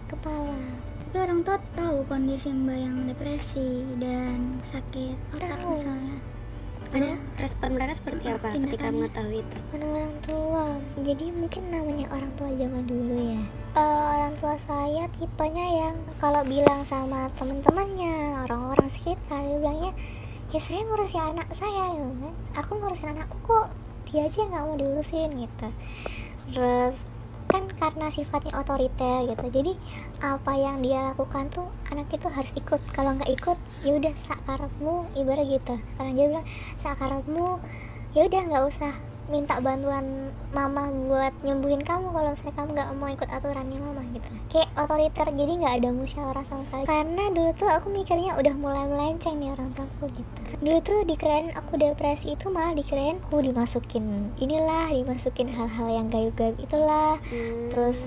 kepala. 0.06 0.58
Tapi 1.06 1.16
orang 1.23 1.40
tua 1.42 1.56
tahu 1.73 2.04
kondisi 2.04 2.50
mbak 2.50 2.76
yang 2.76 2.96
depresi 3.06 3.68
dan 3.96 4.61
sakit 4.61 5.16
otak 5.32 5.49
Tahu. 5.56 5.73
misalnya 5.73 6.16
ada? 6.92 7.12
Respon 7.40 7.68
mereka 7.74 7.92
seperti 7.98 8.24
apa? 8.30 8.48
ketika 8.54 8.86
mengetahui 8.92 9.42
itu? 9.42 9.56
Mana 9.74 9.86
orang 9.90 10.16
tua. 10.22 10.64
Jadi 11.02 11.26
mungkin 11.34 11.62
namanya 11.72 12.06
orang 12.12 12.32
tua 12.38 12.50
zaman 12.54 12.84
dulu 12.86 13.14
ya? 13.16 13.42
Eh, 13.76 14.04
orang 14.20 14.34
tua 14.38 14.54
saya 14.62 15.04
tipenya 15.18 15.66
yang 15.86 15.96
kalau 16.22 16.42
bilang 16.46 16.86
sama 16.86 17.26
teman-temannya 17.34 18.46
orang-orang 18.46 18.88
sekitar 18.92 19.42
dia 19.42 19.58
bilangnya 19.58 19.92
ya 20.54 20.60
saya 20.62 20.80
ngurusin 20.86 21.22
anak 21.34 21.48
saya 21.58 21.84
gitu 21.98 22.10
kan. 22.22 22.34
Aku 22.62 22.70
ngurusin 22.78 23.12
anakku 23.16 23.36
kok. 23.42 23.68
Dia 24.06 24.30
aja 24.30 24.40
nggak 24.46 24.62
mau 24.62 24.76
diurusin 24.78 25.30
gitu. 25.34 25.68
Terus 26.54 26.96
kan 27.46 27.64
karena 27.78 28.06
sifatnya 28.10 28.52
otoriter 28.58 29.30
gitu. 29.30 29.46
Jadi 29.50 29.72
apa 30.22 30.52
yang 30.58 30.82
dia 30.82 31.14
lakukan 31.14 31.48
tuh 31.50 31.70
anak 31.88 32.10
itu 32.12 32.26
harus 32.28 32.52
ikut. 32.58 32.80
Kalau 32.92 33.14
nggak 33.16 33.30
ikut 33.32 33.58
ya 33.86 33.92
udah 33.96 34.14
sakarepmu 34.26 35.06
ibarat 35.16 35.46
gitu. 35.48 35.74
Karena 35.96 36.10
dia 36.12 36.26
bilang 36.30 36.46
sakarepmu 36.82 37.58
ya 38.12 38.22
udah 38.26 38.42
nggak 38.48 38.64
usah 38.68 38.92
minta 39.26 39.59
bantuan 39.59 40.30
mama 40.54 40.87
buat 41.11 41.35
nyembuhin 41.42 41.83
kamu 41.83 42.14
kalau 42.14 42.30
misalnya 42.30 42.54
kamu 42.54 42.68
nggak 42.78 42.90
mau 42.95 43.09
ikut 43.11 43.28
aturannya 43.28 43.78
mama 43.83 44.02
gitu. 44.14 44.28
Kayak 44.54 44.71
otoriter 44.78 45.26
jadi 45.35 45.52
nggak 45.59 45.75
ada 45.83 45.88
musyawarah 45.90 46.45
sama 46.47 46.62
sekali. 46.71 46.85
Karena 46.87 47.25
dulu 47.35 47.50
tuh 47.59 47.71
aku 47.71 47.87
mikirnya 47.90 48.38
udah 48.38 48.54
mulai 48.54 48.87
melenceng 48.87 49.42
nih 49.42 49.50
orang 49.50 49.75
tuaku 49.75 50.06
gitu. 50.14 50.40
Dulu 50.62 50.78
tuh 50.80 50.99
dikirain 51.04 51.50
aku 51.59 51.75
depresi 51.75 52.38
itu 52.38 52.47
malah 52.49 52.73
dikirain 52.73 53.18
aku 53.18 53.42
dimasukin 53.42 54.30
inilah 54.38 54.95
dimasukin 54.95 55.50
hal-hal 55.50 55.88
yang 55.90 56.06
gaib-gaib 56.09 56.54
itulah. 56.62 57.18
Hmm. 57.26 57.68
terus 57.75 58.06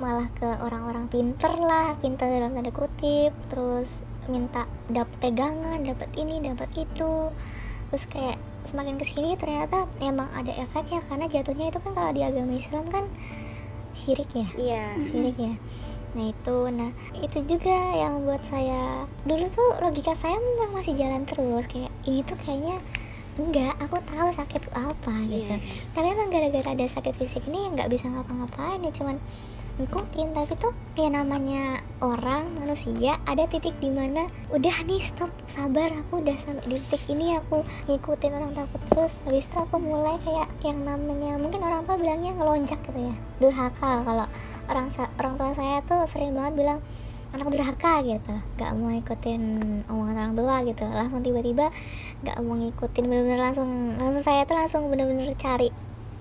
malah 0.00 0.26
ke 0.32 0.48
orang-orang 0.64 1.06
pinter 1.12 1.52
lah 1.60 1.94
pinter 2.02 2.26
dalam 2.26 2.58
tanda 2.58 2.74
kutip. 2.74 3.30
Terus 3.48 4.02
minta 4.26 4.66
dapat 4.90 5.14
pegangan 5.22 5.82
dapat 5.82 6.10
ini 6.18 6.42
dapat 6.42 6.70
itu 6.74 7.30
terus 7.90 8.06
kayak 8.06 8.38
semakin 8.70 8.96
ke 8.96 9.04
sini 9.04 9.34
ternyata 9.34 9.90
emang 9.98 10.30
ada 10.30 10.54
efeknya 10.54 11.02
karena 11.10 11.26
jatuhnya 11.26 11.74
itu 11.74 11.78
kan 11.82 11.92
kalau 11.92 12.10
di 12.14 12.22
agama 12.22 12.54
Islam 12.54 12.86
kan 12.88 13.04
syirik 13.92 14.30
ya? 14.30 14.48
Iya. 14.54 14.84
Syirik 15.10 15.36
ya? 15.36 15.54
Nah 16.14 16.24
itu. 16.30 16.58
Nah 16.70 16.90
itu 17.18 17.38
juga 17.46 17.76
yang 17.98 18.22
membuat 18.22 18.46
saya 18.46 19.06
dulu 19.26 19.46
tuh 19.50 19.70
logika 19.82 20.14
saya 20.14 20.38
memang 20.38 20.70
masih 20.78 20.94
jalan 20.94 21.26
terus. 21.26 21.66
Kayak 21.66 21.90
ini 22.06 22.20
tuh 22.22 22.38
kayaknya 22.38 22.78
enggak 23.40 23.74
aku 23.80 23.96
tahu 24.04 24.28
sakit 24.36 24.62
apa 24.74 25.14
gitu. 25.30 25.48
Iya. 25.48 25.58
tapi 25.96 26.06
emang 26.12 26.28
gara-gara 26.28 26.68
ada 26.76 26.86
sakit 26.90 27.14
fisik 27.16 27.42
ini 27.48 27.64
yang 27.68 27.72
nggak 27.78 27.88
bisa 27.88 28.10
ngapa-ngapain 28.10 28.84
ya 28.84 28.92
cuman 28.92 29.16
ngikutin 29.80 30.36
tapi 30.36 30.52
tuh 30.60 30.76
ya 30.92 31.08
namanya 31.08 31.80
orang 32.04 32.52
manusia 32.60 33.16
ada 33.24 33.48
titik 33.48 33.72
di 33.80 33.88
mana 33.88 34.28
udah 34.52 34.76
nih 34.84 35.00
stop 35.00 35.32
sabar 35.48 35.88
aku 35.88 36.20
udah 36.20 36.36
sampai 36.44 36.68
di 36.68 36.76
titik 36.76 37.08
ini 37.08 37.40
aku 37.40 37.64
ngikutin 37.88 38.36
orang 38.36 38.52
takut 38.52 38.76
terus. 38.92 39.12
Habis 39.24 39.48
itu 39.48 39.56
aku 39.56 39.80
mulai 39.80 40.20
kayak 40.20 40.52
yang 40.60 40.84
namanya 40.84 41.40
mungkin 41.40 41.64
orang 41.64 41.88
tua 41.88 41.96
bilangnya 41.96 42.36
ngelonjak 42.36 42.76
gitu 42.84 43.00
ya 43.08 43.16
durhaka. 43.40 44.04
Kalau 44.04 44.26
orang 44.68 44.86
orang 45.16 45.34
tua 45.40 45.50
saya 45.56 45.80
tuh 45.88 46.04
sering 46.12 46.36
banget 46.36 46.60
bilang 46.60 46.78
anak 47.32 47.48
durhaka 47.48 48.04
gitu. 48.04 48.34
Nggak 48.60 48.70
mau 48.76 48.92
ikutin 48.92 49.42
omongan 49.88 50.16
orang 50.20 50.34
tua 50.36 50.54
gitu. 50.68 50.84
Langsung 50.84 51.24
tiba-tiba 51.24 51.72
nggak 52.20 52.36
mau 52.44 52.54
ngikutin 52.60 53.04
bener-bener 53.08 53.40
langsung 53.40 53.96
langsung 53.96 54.20
saya 54.20 54.44
tuh 54.44 54.60
langsung 54.60 54.92
bener-bener 54.92 55.32
cari. 55.40 55.72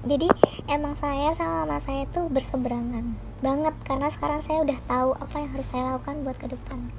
Jadi 0.08 0.32
emang 0.70 0.94
saya 0.94 1.34
sama 1.34 1.66
mama 1.66 1.82
saya 1.82 2.06
tuh 2.14 2.30
berseberangan 2.30 3.18
banget 3.42 3.74
karena 3.90 4.06
sekarang 4.14 4.46
saya 4.46 4.62
udah 4.62 4.78
tahu 4.86 5.10
apa 5.18 5.36
yang 5.42 5.50
harus 5.58 5.66
saya 5.66 5.84
lakukan 5.98 6.22
buat 6.22 6.38
ke 6.38 6.46
depan 6.46 6.94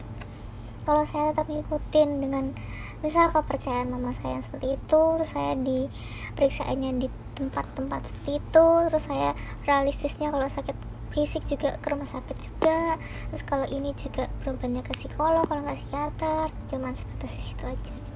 kalau 0.82 1.06
saya 1.06 1.30
tetap 1.30 1.46
ngikutin 1.46 2.18
dengan 2.18 2.50
misal 2.98 3.30
kepercayaan 3.30 3.94
mama 3.94 4.10
saya 4.18 4.42
yang 4.42 4.44
seperti 4.44 4.74
itu 4.74 5.02
terus 5.14 5.30
saya 5.30 5.54
diperiksaannya 5.54 6.90
di 6.98 7.06
tempat-tempat 7.38 8.10
seperti 8.10 8.42
itu 8.42 8.66
terus 8.90 9.04
saya 9.06 9.38
realistisnya 9.62 10.34
kalau 10.34 10.50
sakit 10.50 10.74
fisik 11.14 11.46
juga 11.46 11.78
ke 11.78 11.86
rumah 11.94 12.10
sakit 12.10 12.36
juga 12.42 12.98
terus 13.30 13.46
kalau 13.46 13.70
ini 13.70 13.94
juga 13.94 14.26
berobatnya 14.42 14.82
ke 14.82 14.98
psikolog 14.98 15.46
kalau 15.46 15.62
nggak 15.62 15.78
psikiater 15.78 16.50
cuman 16.74 16.90
di 16.98 17.38
situ 17.38 17.64
aja. 17.70 18.09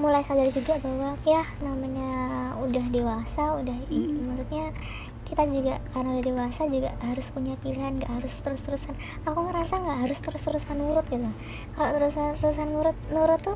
Mulai 0.00 0.24
sadar 0.24 0.48
juga 0.48 0.80
bahwa 0.80 1.14
ya 1.22 1.44
namanya 1.60 2.08
udah 2.58 2.84
dewasa 2.88 3.60
udah 3.60 3.76
i- 3.92 4.16
maksudnya 4.16 4.72
kita 5.28 5.46
juga 5.46 5.78
karena 5.94 6.18
udah 6.18 6.24
dewasa 6.26 6.62
juga 6.66 6.90
harus 7.06 7.26
punya 7.30 7.54
pilihan 7.60 8.02
nggak 8.02 8.10
harus 8.10 8.34
terus-terusan. 8.42 8.96
Aku 9.22 9.46
ngerasa 9.46 9.78
nggak 9.78 9.98
harus 10.02 10.18
terus-terusan 10.18 10.74
nurut 10.74 11.06
gitu. 11.06 11.30
Kalau 11.76 11.88
terus-terusan 11.94 12.68
nurut 12.72 12.96
nurut 13.14 13.38
tuh 13.38 13.54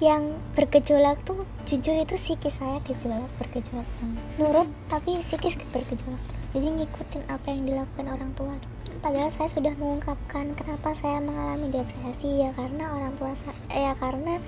yang 0.00 0.34
bergejolak 0.56 1.20
tuh 1.22 1.44
jujur 1.68 1.94
itu 1.94 2.16
psikis 2.16 2.56
saya 2.58 2.80
gejolak 2.82 3.28
bergejolak 3.38 3.86
banget. 4.00 4.22
nurut 4.40 4.68
tapi 4.88 5.20
psikis 5.20 5.54
bergejolak 5.68 6.22
terus. 6.26 6.46
Jadi 6.56 6.66
ngikutin 6.80 7.22
apa 7.28 7.46
yang 7.50 7.62
dilakukan 7.68 8.06
orang 8.08 8.30
tua. 8.32 8.54
Padahal 9.04 9.28
saya 9.28 9.50
sudah 9.50 9.74
mengungkapkan 9.76 10.54
kenapa 10.56 10.94
saya 10.96 11.18
mengalami 11.20 11.68
depresi 11.70 12.40
ya 12.40 12.50
karena 12.56 12.88
orang 12.88 13.12
tua 13.14 13.34
saya 13.36 13.54
ya 13.68 13.92
karena 14.00 14.40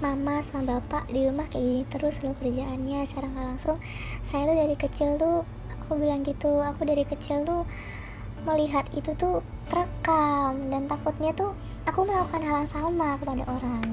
mama 0.00 0.40
sama 0.48 0.80
bapak 0.80 1.12
di 1.12 1.28
rumah 1.28 1.44
kayak 1.52 1.60
gini 1.60 1.82
terus 1.92 2.24
loh 2.24 2.32
kerjaannya 2.40 3.04
secara 3.04 3.28
nggak 3.28 3.46
langsung. 3.52 3.76
Saya 4.24 4.48
tuh 4.48 4.56
dari 4.56 4.76
kecil 4.80 5.08
tuh 5.20 5.44
aku 5.68 6.00
bilang 6.00 6.24
gitu 6.24 6.48
aku 6.64 6.88
dari 6.88 7.04
kecil 7.04 7.44
tuh 7.44 7.68
melihat 8.48 8.88
itu 8.96 9.12
tuh 9.20 9.44
terekam 9.68 10.72
dan 10.72 10.88
takutnya 10.88 11.36
tuh 11.36 11.52
aku 11.84 12.08
melakukan 12.08 12.40
hal 12.40 12.64
yang 12.64 12.70
sama 12.72 13.20
kepada 13.20 13.44
orang. 13.44 13.86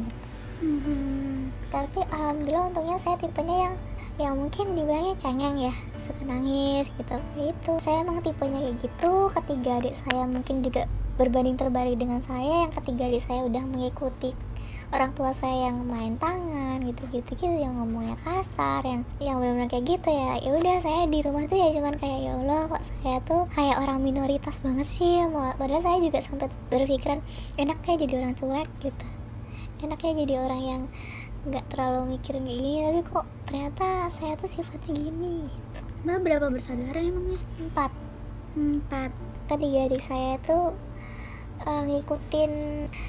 Mhm. 0.58 1.54
tapi 1.70 2.02
alhamdulillah 2.10 2.74
untungnya 2.74 2.98
saya 2.98 3.14
tipenya 3.22 3.70
yang 3.70 3.76
yang 4.18 4.34
mungkin 4.34 4.74
dibilangnya 4.74 5.14
cengeng 5.22 5.70
ya 5.70 5.74
suka 6.02 6.26
nangis 6.26 6.90
gitu. 6.98 7.14
Kayak 7.14 7.54
itu 7.54 7.72
saya 7.86 8.02
emang 8.02 8.26
tipenya 8.26 8.60
kayak 8.66 8.78
gitu. 8.82 9.14
Ketiga 9.30 9.72
adik 9.78 9.96
saya 10.02 10.24
mungkin 10.26 10.66
juga 10.66 10.90
berbanding 11.22 11.60
terbalik 11.60 12.02
dengan 12.02 12.26
saya 12.26 12.66
yang 12.66 12.74
ketiga 12.74 13.06
adik 13.06 13.22
saya 13.26 13.46
udah 13.46 13.64
mengikuti 13.70 14.34
orang 14.88 15.12
tua 15.12 15.36
saya 15.36 15.68
yang 15.68 15.84
main 15.84 16.16
tangan 16.16 16.80
gitu 16.80 17.04
gitu 17.12 17.32
gitu 17.36 17.56
yang 17.60 17.76
ngomongnya 17.76 18.16
kasar 18.24 18.82
yang 18.88 19.02
yang 19.20 19.36
benar-benar 19.38 19.68
kayak 19.68 19.86
gitu 19.86 20.10
ya 20.10 20.40
ya 20.40 20.52
udah 20.56 20.76
saya 20.80 21.02
di 21.12 21.20
rumah 21.20 21.44
tuh 21.46 21.60
ya 21.60 21.68
cuman 21.76 21.96
kayak 22.00 22.20
ya 22.24 22.32
Allah 22.40 22.62
kok 22.72 22.84
saya 23.04 23.18
tuh 23.22 23.42
kayak 23.52 23.78
orang 23.84 24.00
minoritas 24.00 24.56
banget 24.64 24.88
sih 24.88 25.20
Mau- 25.28 25.56
padahal 25.60 25.84
saya 25.84 25.98
juga 26.00 26.20
sempat 26.24 26.50
berpikiran 26.72 27.20
enaknya 27.60 27.94
jadi 28.00 28.14
orang 28.24 28.34
cuek 28.34 28.70
gitu 28.80 29.08
enaknya 29.84 30.12
jadi 30.24 30.34
orang 30.40 30.62
yang 30.64 30.82
nggak 31.48 31.66
terlalu 31.68 32.18
mikirin 32.18 32.44
kayak 32.44 32.60
gini 32.60 32.72
tapi 32.84 33.02
kok 33.06 33.26
ternyata 33.46 33.88
saya 34.16 34.34
tuh 34.40 34.50
sifatnya 34.50 34.92
gini 34.96 35.48
Mbak 35.98 36.18
berapa 36.24 36.48
bersaudara 36.48 37.00
emangnya? 37.00 37.40
empat 37.60 37.92
Empat. 38.58 39.12
ketiga 39.52 39.86
adik 39.86 40.02
saya 40.02 40.40
tuh 40.42 40.74
eh, 41.68 41.82
ngikutin 41.92 42.52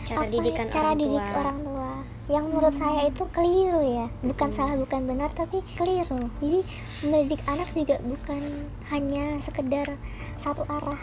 Cara 0.05 0.17
apa 0.19 0.25
ya, 0.27 0.33
didikan 0.35 0.67
cara 0.69 0.91
orang 0.91 0.99
didik 0.99 1.23
tua. 1.23 1.39
orang 1.41 1.59
tua. 1.63 1.93
Yang 2.29 2.45
menurut 2.53 2.75
saya 2.77 3.01
itu 3.09 3.25
keliru 3.33 3.83
ya. 3.87 4.07
Bukan 4.21 4.49
salah 4.53 4.75
bukan 4.77 5.01
benar 5.09 5.31
tapi 5.33 5.65
keliru. 5.79 6.29
Jadi 6.43 6.61
mendidik 7.07 7.41
anak 7.49 7.69
juga 7.73 7.97
bukan 8.05 8.43
hanya 8.93 9.25
sekedar 9.41 9.87
satu 10.37 10.67
arah. 10.69 11.01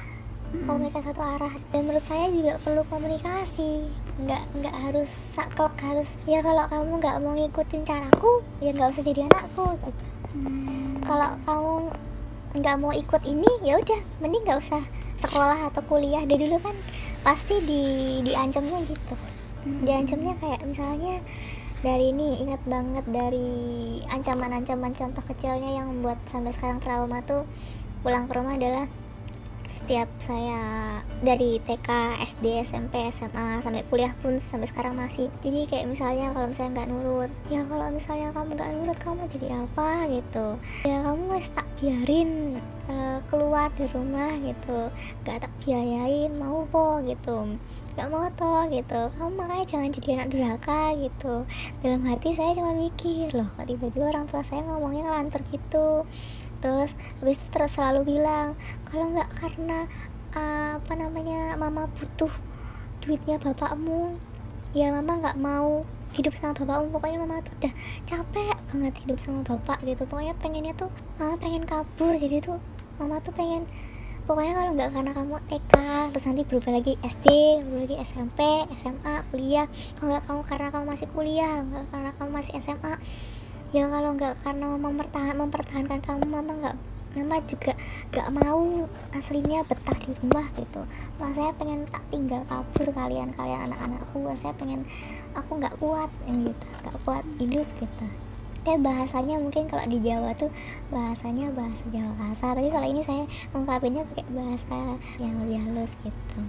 Komunikasi 0.55 1.11
satu 1.11 1.23
arah. 1.25 1.53
Dan 1.73 1.89
menurut 1.89 2.05
saya 2.05 2.29
juga 2.29 2.61
perlu 2.61 2.85
komunikasi. 2.91 3.89
Nggak 4.21 4.43
nggak 4.61 4.75
harus 4.75 5.09
saklek 5.33 5.73
harus 5.81 6.07
ya 6.29 6.39
kalau 6.45 6.63
kamu 6.69 6.91
nggak 7.01 7.15
mau 7.19 7.33
ngikutin 7.35 7.81
caraku 7.83 8.31
ya 8.63 8.71
nggak 8.71 8.93
usah 8.93 9.03
jadi 9.03 9.27
anakku. 9.31 9.65
Gitu. 9.81 10.03
Hmm. 10.35 10.99
kalau 10.99 11.31
kamu 11.47 11.75
nggak 12.59 12.75
mau 12.83 12.91
ikut 12.91 13.23
ini 13.23 13.47
ya 13.63 13.79
udah 13.79 13.99
mending 14.19 14.43
nggak 14.43 14.59
usah 14.59 14.83
sekolah 15.19 15.71
atau 15.71 15.81
kuliah. 15.87 16.23
Dari 16.23 16.45
dulu 16.47 16.59
kan 16.59 16.75
pasti 17.25 17.57
di 17.65 17.83
diancamnya 18.21 18.85
gitu. 18.85 19.15
Diancamnya 19.81 20.37
kayak 20.37 20.61
misalnya 20.61 21.25
dari 21.81 22.13
ini 22.13 22.45
ingat 22.45 22.61
banget 22.69 23.05
dari 23.09 23.49
ancaman-ancaman 24.13 24.93
contoh 24.93 25.23
kecilnya 25.25 25.81
yang 25.81 25.89
membuat 25.89 26.21
sampai 26.29 26.53
sekarang 26.53 26.77
trauma 26.77 27.25
tuh 27.25 27.49
pulang 28.05 28.29
ke 28.29 28.33
rumah 28.37 28.53
adalah 28.53 28.85
setiap 29.75 30.07
saya 30.23 30.63
dari 31.19 31.59
TK, 31.59 31.89
SD, 32.23 32.63
SMP, 32.63 33.11
SMA 33.11 33.59
sampai 33.59 33.83
kuliah 33.91 34.15
pun 34.23 34.39
sampai 34.39 34.71
sekarang 34.71 34.95
masih. 34.95 35.27
Jadi 35.43 35.67
kayak 35.67 35.91
misalnya 35.91 36.31
kalau 36.31 36.47
misalnya 36.47 36.71
nggak 36.81 36.89
nurut 36.89 37.31
ya 37.51 37.61
kalau 37.67 37.87
misalnya 37.91 38.27
kamu 38.31 38.49
nggak 38.55 38.71
nurut 38.71 38.99
kamu 39.03 39.21
jadi 39.35 39.47
apa 39.67 39.89
gitu? 40.09 40.47
Ya 40.87 40.97
kamu 41.03 41.23
wes 41.35 41.47
tak 41.51 41.67
biarin 41.77 42.63
eh, 42.87 43.19
keluar 43.27 43.67
di 43.75 43.85
rumah 43.91 44.31
gitu. 44.39 44.79
Nggak 45.27 45.37
tak 45.43 45.53
biayain 45.61 46.31
mau 46.39 46.63
po 46.71 47.03
gitu. 47.03 47.59
Nggak 47.99 48.07
mau 48.11 48.27
toh 48.35 48.63
gitu. 48.71 49.01
Kamu 49.19 49.31
makanya 49.35 49.65
jangan 49.67 49.89
jadi 49.91 50.07
anak 50.19 50.27
durhaka 50.31 50.81
gitu. 50.97 51.35
Dalam 51.83 52.01
hati 52.07 52.31
saya 52.31 52.55
cuma 52.55 52.71
mikir 52.75 53.35
loh 53.35 53.49
tiba-tiba 53.67 54.07
orang 54.07 54.25
tua 54.31 54.39
saya 54.47 54.63
ngomongnya 54.63 55.03
ngelantur 55.03 55.41
gitu 55.51 56.07
terus 56.65 56.97
habis 57.21 57.37
itu 57.37 57.49
terus 57.53 57.77
selalu 57.77 58.17
bilang 58.17 58.57
kalau 58.89 59.13
nggak 59.13 59.29
karena 59.37 59.85
uh, 60.33 60.81
apa 60.81 60.93
namanya 60.97 61.53
mama 61.61 61.85
butuh 61.93 62.33
duitnya 63.05 63.37
bapakmu 63.37 64.17
ya 64.73 64.89
mama 64.89 65.21
nggak 65.21 65.37
mau 65.37 65.85
hidup 66.15 66.33
sama 66.33 66.55
bapakmu. 66.55 66.95
Pokoknya 66.95 67.17
mama 67.21 67.43
tuh 67.43 67.53
udah 67.59 67.73
capek 68.07 68.55
banget 68.71 68.93
hidup 69.05 69.17
sama 69.19 69.43
bapak 69.43 69.77
gitu. 69.83 70.07
Pokoknya 70.07 70.33
pengennya 70.39 70.73
tuh 70.73 70.89
mama 71.19 71.35
pengen 71.37 71.63
kabur. 71.67 72.15
Jadi 72.15 72.39
tuh 72.41 72.57
mama 72.97 73.19
tuh 73.19 73.35
pengen 73.35 73.67
pokoknya 74.25 74.57
kalau 74.57 74.71
nggak 74.73 74.89
karena 74.89 75.11
kamu 75.13 75.37
TK 75.45 75.73
terus 76.09 76.25
nanti 76.25 76.43
berubah 76.49 76.71
lagi 76.73 76.97
SD 76.97 77.27
berubah 77.61 77.81
lagi 77.85 77.97
SMP 78.01 78.39
SMA 78.81 79.15
kuliah. 79.29 79.67
Kalau 79.99 80.09
nggak 80.15 80.23
kamu 80.25 80.41
karena 80.47 80.67
kamu 80.73 80.85
masih 80.89 81.07
kuliah 81.13 81.55
nggak 81.61 81.83
karena 81.93 82.09
kamu 82.17 82.29
masih 82.33 82.53
SMA 82.57 82.93
ya 83.75 83.91
kalau 83.91 84.15
nggak 84.15 84.39
karena 84.39 84.71
mama 84.71 84.87
mempertahan, 84.87 85.35
mempertahankan 85.35 85.99
kamu 85.99 86.23
mama 86.31 86.51
nggak 86.63 86.75
mama 87.19 87.43
juga 87.43 87.75
nggak 88.15 88.27
mau 88.31 88.87
aslinya 89.11 89.67
betah 89.67 89.99
di 89.99 90.15
rumah 90.23 90.47
gitu. 90.55 90.81
Mama 91.19 91.35
saya 91.35 91.51
pengen 91.59 91.83
tak 91.83 92.03
tinggal 92.07 92.39
kabur 92.47 92.87
kalian 92.95 93.35
kalian 93.35 93.67
anak-anakku. 93.67 94.31
Saya 94.39 94.55
pengen 94.55 94.87
aku 95.35 95.59
nggak 95.59 95.75
kuat 95.83 96.07
yang 96.23 96.47
gitu 96.47 96.65
nggak 96.87 96.95
kuat 97.03 97.25
hidup 97.35 97.67
gitu. 97.83 98.05
Ya 98.63 98.79
bahasanya 98.79 99.43
mungkin 99.43 99.67
kalau 99.67 99.83
di 99.91 99.99
Jawa 99.99 100.31
tuh 100.39 100.47
bahasanya 100.87 101.51
bahasa 101.51 101.83
Jawa 101.91 102.15
kasar. 102.15 102.55
Tapi 102.55 102.71
kalau 102.71 102.87
ini 102.87 103.03
saya 103.03 103.27
mengungkapinnya 103.51 104.07
pakai 104.07 104.25
bahasa 104.31 104.79
yang 105.19 105.35
lebih 105.43 105.59
halus 105.67 105.91
gitu. 105.99 106.39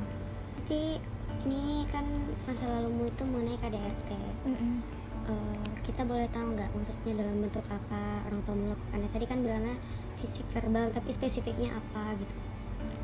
Tapi 0.63 1.03
ini 1.43 1.91
kan 1.91 2.07
masa 2.47 2.71
lalumu 2.71 3.11
itu 3.11 3.23
mengenai 3.27 3.59
KDRT. 3.59 4.11
Mm-mm. 4.47 5.06
Eh, 5.27 5.67
kita 5.83 6.07
boleh 6.07 6.31
tahu 6.31 6.55
nggak 6.55 6.71
maksudnya 6.71 7.13
dalam 7.23 7.37
bentuk 7.43 7.67
apa 7.67 8.01
orang 8.31 8.41
tua 8.47 8.55
melakukannya? 8.55 9.09
Tadi 9.11 9.27
kan 9.27 9.39
bilangnya 9.43 9.77
fisik 10.23 10.47
verbal, 10.55 10.91
tapi 10.95 11.11
spesifiknya 11.13 11.75
apa 11.75 12.15
gitu? 12.19 12.35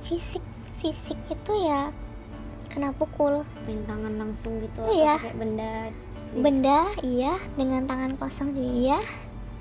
fisik 0.03 0.43
fisik 0.83 1.15
itu 1.31 1.53
ya 1.63 1.95
kena 2.67 2.91
pukul 2.91 3.47
Main 3.71 3.87
tangan 3.87 4.15
langsung 4.19 4.59
gitu? 4.59 4.83
Iya. 4.91 5.15
Atau 5.15 5.31
pakai 5.31 5.39
benda? 5.39 5.73
benda 6.33 6.89
iya 7.05 7.37
dengan 7.61 7.85
tangan 7.85 8.17
kosong 8.17 8.57
juga 8.57 8.73
iya 8.73 9.01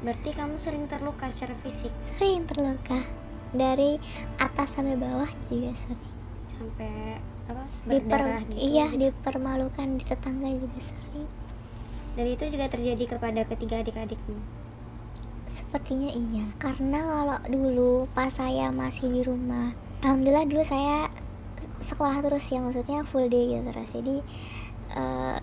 Berarti 0.01 0.33
kamu 0.33 0.55
sering 0.57 0.87
terluka 0.87 1.27
secara 1.29 1.53
fisik 1.61 1.91
sering 2.07 2.47
terluka 2.47 3.03
dari 3.51 3.99
atas 4.39 4.71
sampai 4.73 4.95
bawah 4.95 5.27
juga 5.51 5.75
sering 5.83 6.03
sampai 6.55 7.19
apa? 7.51 7.63
Diper, 7.83 8.07
Berdarah 8.07 8.41
gitu. 8.47 8.55
iya 8.55 8.87
dipermalukan 8.87 9.87
di 9.99 10.03
tetangga 10.07 10.47
juga 10.47 10.79
sering 10.79 11.27
Dan 12.15 12.25
itu 12.27 12.43
juga 12.51 12.67
terjadi 12.67 13.03
kepada 13.17 13.41
ketiga 13.47 13.79
adik-adikmu. 13.79 14.39
sepertinya 15.51 16.07
iya 16.15 16.47
karena 16.63 16.99
kalau 17.03 17.39
dulu 17.51 18.07
pas 18.15 18.31
saya 18.31 18.71
masih 18.71 19.11
di 19.11 19.19
rumah 19.19 19.75
alhamdulillah 19.99 20.47
dulu 20.47 20.63
saya 20.63 21.11
sekolah 21.83 22.23
terus 22.23 22.47
ya 22.47 22.63
maksudnya 22.63 23.03
full 23.03 23.27
day 23.27 23.51
gitu 23.51 23.67
terus 23.67 23.91
jadi 23.91 24.15
eh, 24.95 25.37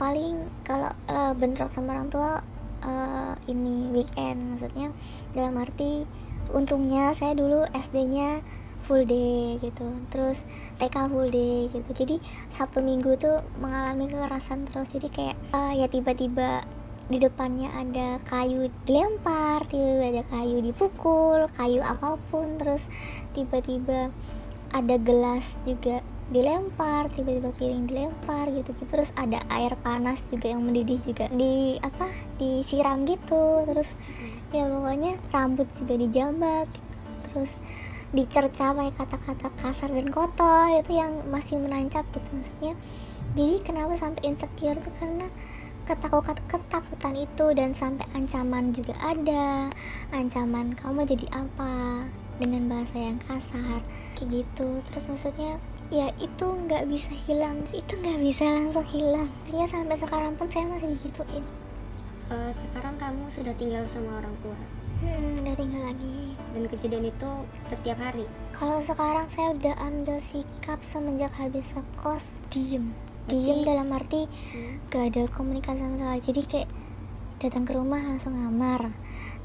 paling 0.00 0.48
kalau 0.64 0.88
eh, 0.88 1.32
bentrok 1.36 1.68
sama 1.68 2.00
orang 2.00 2.08
tua 2.08 2.40
eh, 2.80 3.32
ini 3.52 3.92
weekend 3.92 4.56
maksudnya 4.56 4.88
dalam 5.36 5.54
arti 5.60 6.08
untungnya 6.50 7.12
saya 7.12 7.36
dulu 7.36 7.68
SD-nya 7.76 8.40
full 8.84 9.06
day 9.06 9.58
gitu. 9.62 9.86
Terus 10.10 10.44
TK 10.82 10.96
full 11.08 11.30
day 11.30 11.70
gitu. 11.70 11.90
Jadi 11.94 12.16
Sabtu 12.50 12.82
Minggu 12.82 13.14
tuh 13.16 13.40
mengalami 13.62 14.10
kekerasan 14.10 14.66
terus. 14.68 14.92
Jadi 14.92 15.08
kayak 15.08 15.36
uh, 15.54 15.72
ya 15.72 15.86
tiba-tiba 15.86 16.66
di 17.10 17.18
depannya 17.18 17.68
ada 17.74 18.22
kayu 18.24 18.70
dilempar 18.86 19.66
tiba-tiba 19.66 20.04
ada 20.16 20.24
kayu 20.30 20.62
dipukul 20.62 21.46
kayu 21.54 21.80
apa 21.80 22.18
pun. 22.30 22.58
Terus 22.58 22.84
tiba-tiba 23.32 24.10
ada 24.72 24.96
gelas 24.96 25.58
juga 25.68 26.00
dilempar 26.32 27.12
tiba-tiba 27.12 27.52
piring 27.60 27.84
dilempar 27.84 28.48
gitu 28.48 28.72
gitu 28.72 28.88
terus 28.88 29.12
ada 29.20 29.44
air 29.52 29.76
panas 29.84 30.32
juga 30.32 30.48
yang 30.48 30.64
mendidih 30.64 30.96
juga 30.96 31.28
di 31.28 31.76
apa 31.84 32.08
disiram 32.40 33.04
gitu. 33.04 33.68
Terus 33.68 33.92
ya 34.52 34.68
pokoknya 34.68 35.20
rambut 35.32 35.68
juga 35.76 35.94
dijambak 35.96 36.68
gitu. 36.72 36.90
terus 37.32 37.52
dicerca 38.12 38.76
pakai 38.76 38.92
kata-kata 38.92 39.48
kasar 39.56 39.88
dan 39.88 40.08
kotor 40.12 40.68
itu 40.76 40.92
yang 40.92 41.24
masih 41.32 41.56
menancap 41.56 42.04
gitu 42.12 42.28
maksudnya. 42.32 42.72
Jadi 43.32 43.54
kenapa 43.64 43.96
sampai 43.96 44.22
insecure 44.28 44.76
tuh? 44.76 44.92
Karena 45.00 45.26
ketakutan 45.88 46.36
ketakutan 46.44 47.14
itu 47.16 47.46
dan 47.56 47.72
sampai 47.72 48.04
ancaman 48.12 48.76
juga 48.76 48.92
ada. 49.00 49.72
Ancaman 50.12 50.76
kamu 50.76 51.08
jadi 51.08 51.26
apa? 51.32 52.06
dengan 52.40 52.66
bahasa 52.66 52.98
yang 52.98 53.18
kasar 53.22 53.78
kayak 54.18 54.28
gitu. 54.42 54.82
Terus 54.90 55.04
maksudnya 55.06 55.62
ya 55.92 56.08
itu 56.18 56.46
nggak 56.66 56.88
bisa 56.88 57.12
hilang 57.28 57.62
itu 57.70 57.92
nggak 58.02 58.18
bisa 58.18 58.44
langsung 58.50 58.86
hilang. 58.90 59.28
Maksudnya 59.44 59.68
sampai 59.70 59.96
sekarang 59.96 60.32
pun 60.34 60.50
saya 60.50 60.66
masih 60.66 60.88
digituin. 60.98 61.44
Uh, 62.32 62.50
sekarang 62.50 62.96
kamu 62.96 63.28
sudah 63.28 63.54
tinggal 63.60 63.84
sama 63.84 64.18
orang 64.18 64.34
tua 64.40 64.56
hmm, 65.02 65.42
udah 65.42 65.54
tinggal 65.58 65.82
lagi. 65.82 66.18
Dan 66.54 66.62
kejadian 66.70 67.04
itu 67.10 67.30
setiap 67.66 67.98
hari? 67.98 68.24
Kalau 68.54 68.78
sekarang 68.78 69.26
saya 69.26 69.50
udah 69.52 69.74
ambil 69.82 70.22
sikap 70.22 70.78
semenjak 70.86 71.34
habis 71.34 71.66
sekos 71.74 72.38
diem. 72.54 72.94
Diem 73.26 73.66
dalam 73.66 73.90
arti 73.90 74.30
hmm. 74.30 74.88
gak 74.94 75.14
ada 75.14 75.22
komunikasi 75.34 75.82
sama 75.82 75.98
sekali. 75.98 76.20
Jadi 76.22 76.40
kayak 76.46 76.70
datang 77.42 77.64
ke 77.66 77.72
rumah 77.74 77.98
langsung 77.98 78.38
ngamar. 78.38 78.94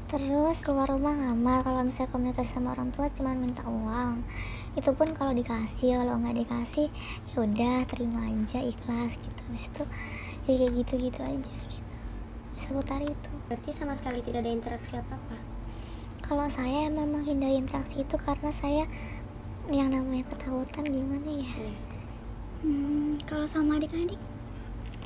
Terus 0.08 0.58
keluar 0.62 0.88
rumah 0.88 1.12
ngamar. 1.12 1.66
Kalau 1.66 1.82
misalnya 1.82 2.14
komunikasi 2.14 2.50
sama 2.54 2.78
orang 2.78 2.94
tua 2.94 3.10
cuma 3.10 3.34
minta 3.34 3.66
uang. 3.66 4.22
Itu 4.78 4.94
pun 4.94 5.10
kalau 5.12 5.34
dikasih 5.34 5.98
kalau 5.98 6.22
nggak 6.22 6.46
dikasih 6.46 6.86
ya 7.34 7.36
udah 7.42 7.82
terima 7.90 8.30
aja 8.30 8.62
ikhlas 8.62 9.18
gitu. 9.18 9.40
Habis 9.50 9.64
itu 9.68 9.84
ya 10.48 10.54
kayak 10.56 10.72
gitu 10.80 10.92
gitu 11.10 11.20
aja 11.20 11.52
seputar 12.58 13.00
itu. 13.00 13.30
Berarti 13.46 13.70
sama 13.72 13.94
sekali 13.94 14.20
tidak 14.20 14.44
ada 14.44 14.52
interaksi 14.52 14.98
apa 14.98 15.14
apa 15.14 15.58
kalau 16.28 16.44
saya 16.52 16.92
memang 16.92 17.24
hindari 17.24 17.56
interaksi 17.56 18.04
itu 18.04 18.20
karena 18.20 18.52
saya 18.52 18.84
yang 19.72 19.88
namanya 19.88 20.28
ketakutan 20.28 20.84
gimana 20.84 21.24
ya? 21.40 21.48
Hmm, 22.60 23.16
kalau 23.24 23.48
sama 23.48 23.80
adik-adik? 23.80 24.20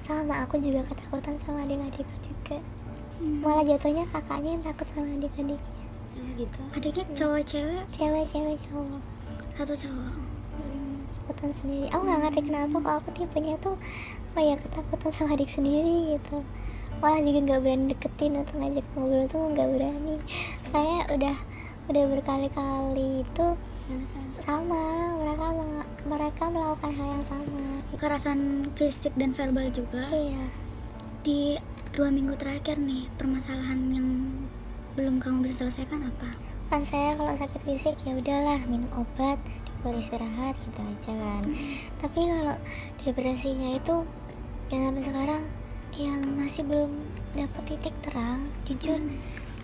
sama 0.02 0.42
aku 0.42 0.58
juga 0.58 0.82
ketakutan 0.82 1.38
sama 1.46 1.62
adik-adikku 1.62 2.16
juga. 2.26 2.58
Hmm. 3.22 3.38
malah 3.38 3.62
jatuhnya 3.62 4.02
kakaknya 4.10 4.50
yang 4.58 4.64
takut 4.66 4.86
sama 4.90 5.14
adik-adik 5.14 5.62
oh, 6.18 6.30
gitu. 6.34 6.60
Adiknya 6.74 7.04
cowok 7.14 7.42
cewek? 7.46 7.84
Cewek 7.94 8.24
cewek 8.26 8.56
cowok. 8.66 9.02
Satu 9.54 9.74
cowok. 9.78 10.10
Hmm, 10.58 11.06
ketakutan 11.06 11.50
sendiri. 11.62 11.86
Aku 11.94 12.02
nggak 12.02 12.20
ngerti 12.26 12.40
kenapa 12.50 12.76
kok 12.82 12.94
aku 12.98 13.08
tipenya 13.14 13.54
tuh 13.62 13.78
kayak 14.34 14.58
ketakutan 14.58 15.10
sama 15.14 15.38
adik 15.38 15.50
sendiri 15.54 16.18
gitu 16.18 16.42
malah 17.02 17.18
juga 17.18 17.38
nggak 17.42 17.60
berani 17.66 17.84
deketin 17.90 18.38
atau 18.38 18.54
ngajak 18.62 18.86
ngobrol 18.94 19.24
tuh 19.26 19.42
nggak 19.50 19.68
berani. 19.74 20.16
Saya 20.70 20.96
udah 21.10 21.36
udah 21.90 22.04
berkali-kali 22.14 23.26
itu 23.26 23.46
sama 24.46 24.82
mereka 25.18 25.46
mereka 26.06 26.42
melakukan 26.46 26.92
hal 26.94 27.08
yang 27.18 27.26
sama. 27.26 27.64
Kekerasan 27.90 28.40
fisik 28.78 29.12
dan 29.18 29.34
verbal 29.34 29.66
juga. 29.74 30.06
iya. 30.14 30.46
Di 31.26 31.58
dua 31.90 32.08
minggu 32.14 32.38
terakhir 32.38 32.78
nih 32.78 33.10
permasalahan 33.18 33.82
yang 33.90 34.08
belum 34.94 35.18
kamu 35.18 35.42
bisa 35.50 35.66
selesaikan 35.66 36.06
apa? 36.06 36.30
kan 36.72 36.88
saya 36.88 37.12
kalau 37.20 37.36
sakit 37.36 37.68
fisik 37.68 38.00
ya 38.08 38.16
udahlah 38.16 38.56
minum 38.64 38.88
obat 38.96 39.36
dibuat 39.68 39.92
istirahat 39.92 40.56
gitu 40.56 40.80
aja 40.80 41.12
kan. 41.20 41.44
Tapi 42.00 42.20
kalau 42.32 42.56
depresinya 43.04 43.76
itu 43.76 44.08
yang 44.72 44.88
sampai 44.88 45.04
sekarang 45.04 45.42
yang 46.00 46.24
masih 46.40 46.64
belum 46.64 46.92
dapat 47.36 47.62
titik 47.68 47.94
terang 48.04 48.48
jujur 48.64 48.96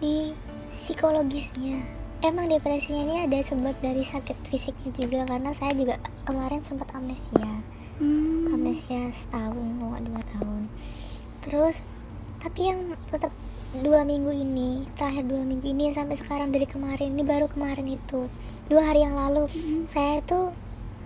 di 0.00 0.36
psikologisnya. 0.72 1.84
Emang 2.18 2.50
depresinya 2.50 3.02
ini 3.06 3.16
ada 3.24 3.38
sebab 3.40 3.78
dari 3.78 4.02
sakit 4.02 4.36
fisiknya 4.50 4.90
juga 4.90 5.18
karena 5.30 5.50
saya 5.54 5.72
juga 5.72 5.96
kemarin 6.26 6.60
sempat 6.66 6.90
amnesia. 6.92 7.62
Hmm. 7.98 8.54
amnesia 8.54 9.10
setahun 9.10 9.58
mau 9.78 9.94
nggak 9.94 10.04
dua 10.06 10.22
tahun. 10.36 10.62
Terus 11.46 11.76
tapi 12.38 12.60
yang 12.70 12.94
tetap 13.10 13.34
dua 13.82 14.06
minggu 14.06 14.30
ini 14.30 14.86
terakhir 14.94 15.26
dua 15.26 15.42
minggu 15.42 15.66
ini 15.66 15.90
sampai 15.90 16.14
sekarang 16.14 16.54
dari 16.54 16.66
kemarin 16.66 17.14
ini 17.14 17.22
baru 17.26 17.46
kemarin 17.50 17.86
itu. 17.86 18.26
Dua 18.70 18.82
hari 18.84 19.02
yang 19.02 19.16
lalu 19.16 19.50
saya 19.90 20.20
itu 20.20 20.50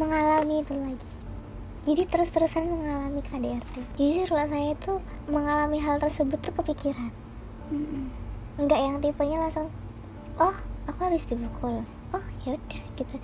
mengalami 0.01 0.65
itu 0.65 0.75
lagi 0.75 1.22
jadi 1.83 2.07
terus-terusan 2.07 2.71
mengalami 2.71 3.19
KDRT 3.27 3.75
jujur 3.99 4.27
kalau 4.31 4.47
saya 4.47 4.71
itu 4.79 4.93
mengalami 5.27 5.83
hal 5.83 5.99
tersebut 5.99 6.39
tuh 6.39 6.55
kepikiran. 6.63 7.11
Nggak 8.55 8.79
yang 8.79 8.97
tipenya 9.03 9.43
langsung 9.43 9.67
oh 10.39 10.57
aku 10.87 10.99
habis 11.03 11.27
dipukul. 11.27 11.83
Oh 12.15 12.25
yaudah 12.47 12.83
gitu 12.95 13.17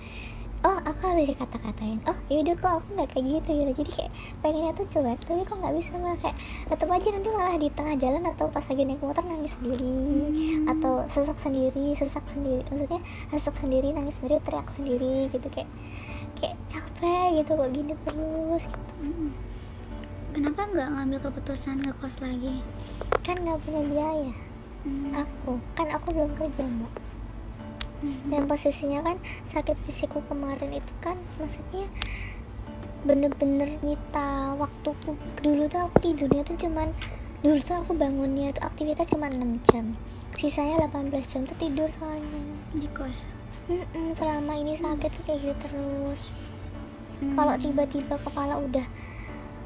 oh 0.59 0.77
aku 0.83 1.01
habis 1.07 1.31
dikata-katain 1.31 1.99
oh 2.03 2.17
yaudah 2.27 2.55
kok 2.59 2.71
aku 2.83 2.87
nggak 2.99 3.09
kayak 3.15 3.25
gitu 3.31 3.49
gitu 3.55 3.71
jadi 3.79 3.91
kayak 3.95 4.11
pengennya 4.43 4.71
tuh 4.75 4.85
coba 4.91 5.09
tapi 5.23 5.41
kok 5.47 5.57
nggak 5.59 5.75
bisa 5.79 5.91
malah 5.95 6.19
kayak 6.19 6.37
tetap 6.67 6.87
aja 6.91 7.07
nanti 7.15 7.29
malah 7.31 7.55
di 7.55 7.69
tengah 7.71 7.95
jalan 7.95 8.23
atau 8.27 8.45
pas 8.51 8.65
lagi 8.67 8.83
naik 8.83 8.99
motor 8.99 9.23
nangis 9.23 9.53
sendiri 9.55 9.95
atau 10.67 10.93
sesak 11.07 11.37
sendiri 11.39 11.85
sesak 11.95 12.25
sendiri 12.35 12.63
maksudnya 12.67 13.01
sesak 13.31 13.55
sendiri 13.55 13.87
nangis 13.95 14.15
sendiri 14.19 14.35
teriak 14.43 14.67
sendiri 14.75 15.15
gitu 15.31 15.47
kayak 15.47 15.69
kayak 16.35 16.55
capek 16.67 17.27
gitu 17.39 17.51
kok 17.55 17.69
gini 17.71 17.93
terus 18.03 18.63
gitu. 18.67 18.93
Hmm. 18.99 19.31
Kenapa 20.29 20.61
nggak 20.69 20.89
ngambil 20.93 21.19
keputusan 21.25 21.81
ngekos 21.81 22.21
lagi? 22.21 22.61
kan 23.25 23.35
nggak 23.39 23.59
punya 23.63 23.81
biaya 23.87 24.31
Hmm. 24.79 25.11
aku 25.11 25.59
kan 25.75 25.91
aku 25.91 26.15
belum 26.15 26.31
kerja 26.39 26.63
mbak 26.63 26.87
Hmm. 26.87 27.08
Dan 28.31 28.47
posisinya 28.47 29.03
kan 29.03 29.17
sakit 29.47 29.75
fisikku 29.83 30.23
kemarin 30.31 30.71
itu 30.71 30.93
kan 31.03 31.19
maksudnya 31.37 31.87
bener-bener 33.03 33.79
nyita. 33.79 34.55
Waktuku 34.59 35.15
dulu 35.39 35.71
tuh 35.71 35.87
aku 35.87 35.95
tidurnya 36.03 36.43
tuh 36.43 36.59
cuman 36.59 36.91
dulu 37.39 37.59
tuh 37.63 37.79
aku 37.79 37.95
bangunnya 37.95 38.51
tuh 38.51 38.67
aktivitas 38.67 39.07
cuma 39.11 39.31
6 39.31 39.39
jam. 39.71 39.95
Sisanya 40.35 40.87
18 40.87 41.11
jam 41.23 41.41
tuh 41.47 41.57
tidur 41.59 41.87
soalnya. 41.87 42.43
Di 42.75 42.87
kos. 42.91 43.23
Mm-mm, 43.69 44.17
selama 44.17 44.57
ini 44.57 44.73
sakit 44.75 45.09
tuh 45.13 45.23
kayak 45.29 45.39
gitu 45.45 45.55
terus. 45.69 46.21
Hmm. 47.19 47.35
kalau 47.35 47.51
tiba-tiba 47.59 48.15
kepala 48.15 48.55
udah 48.63 48.87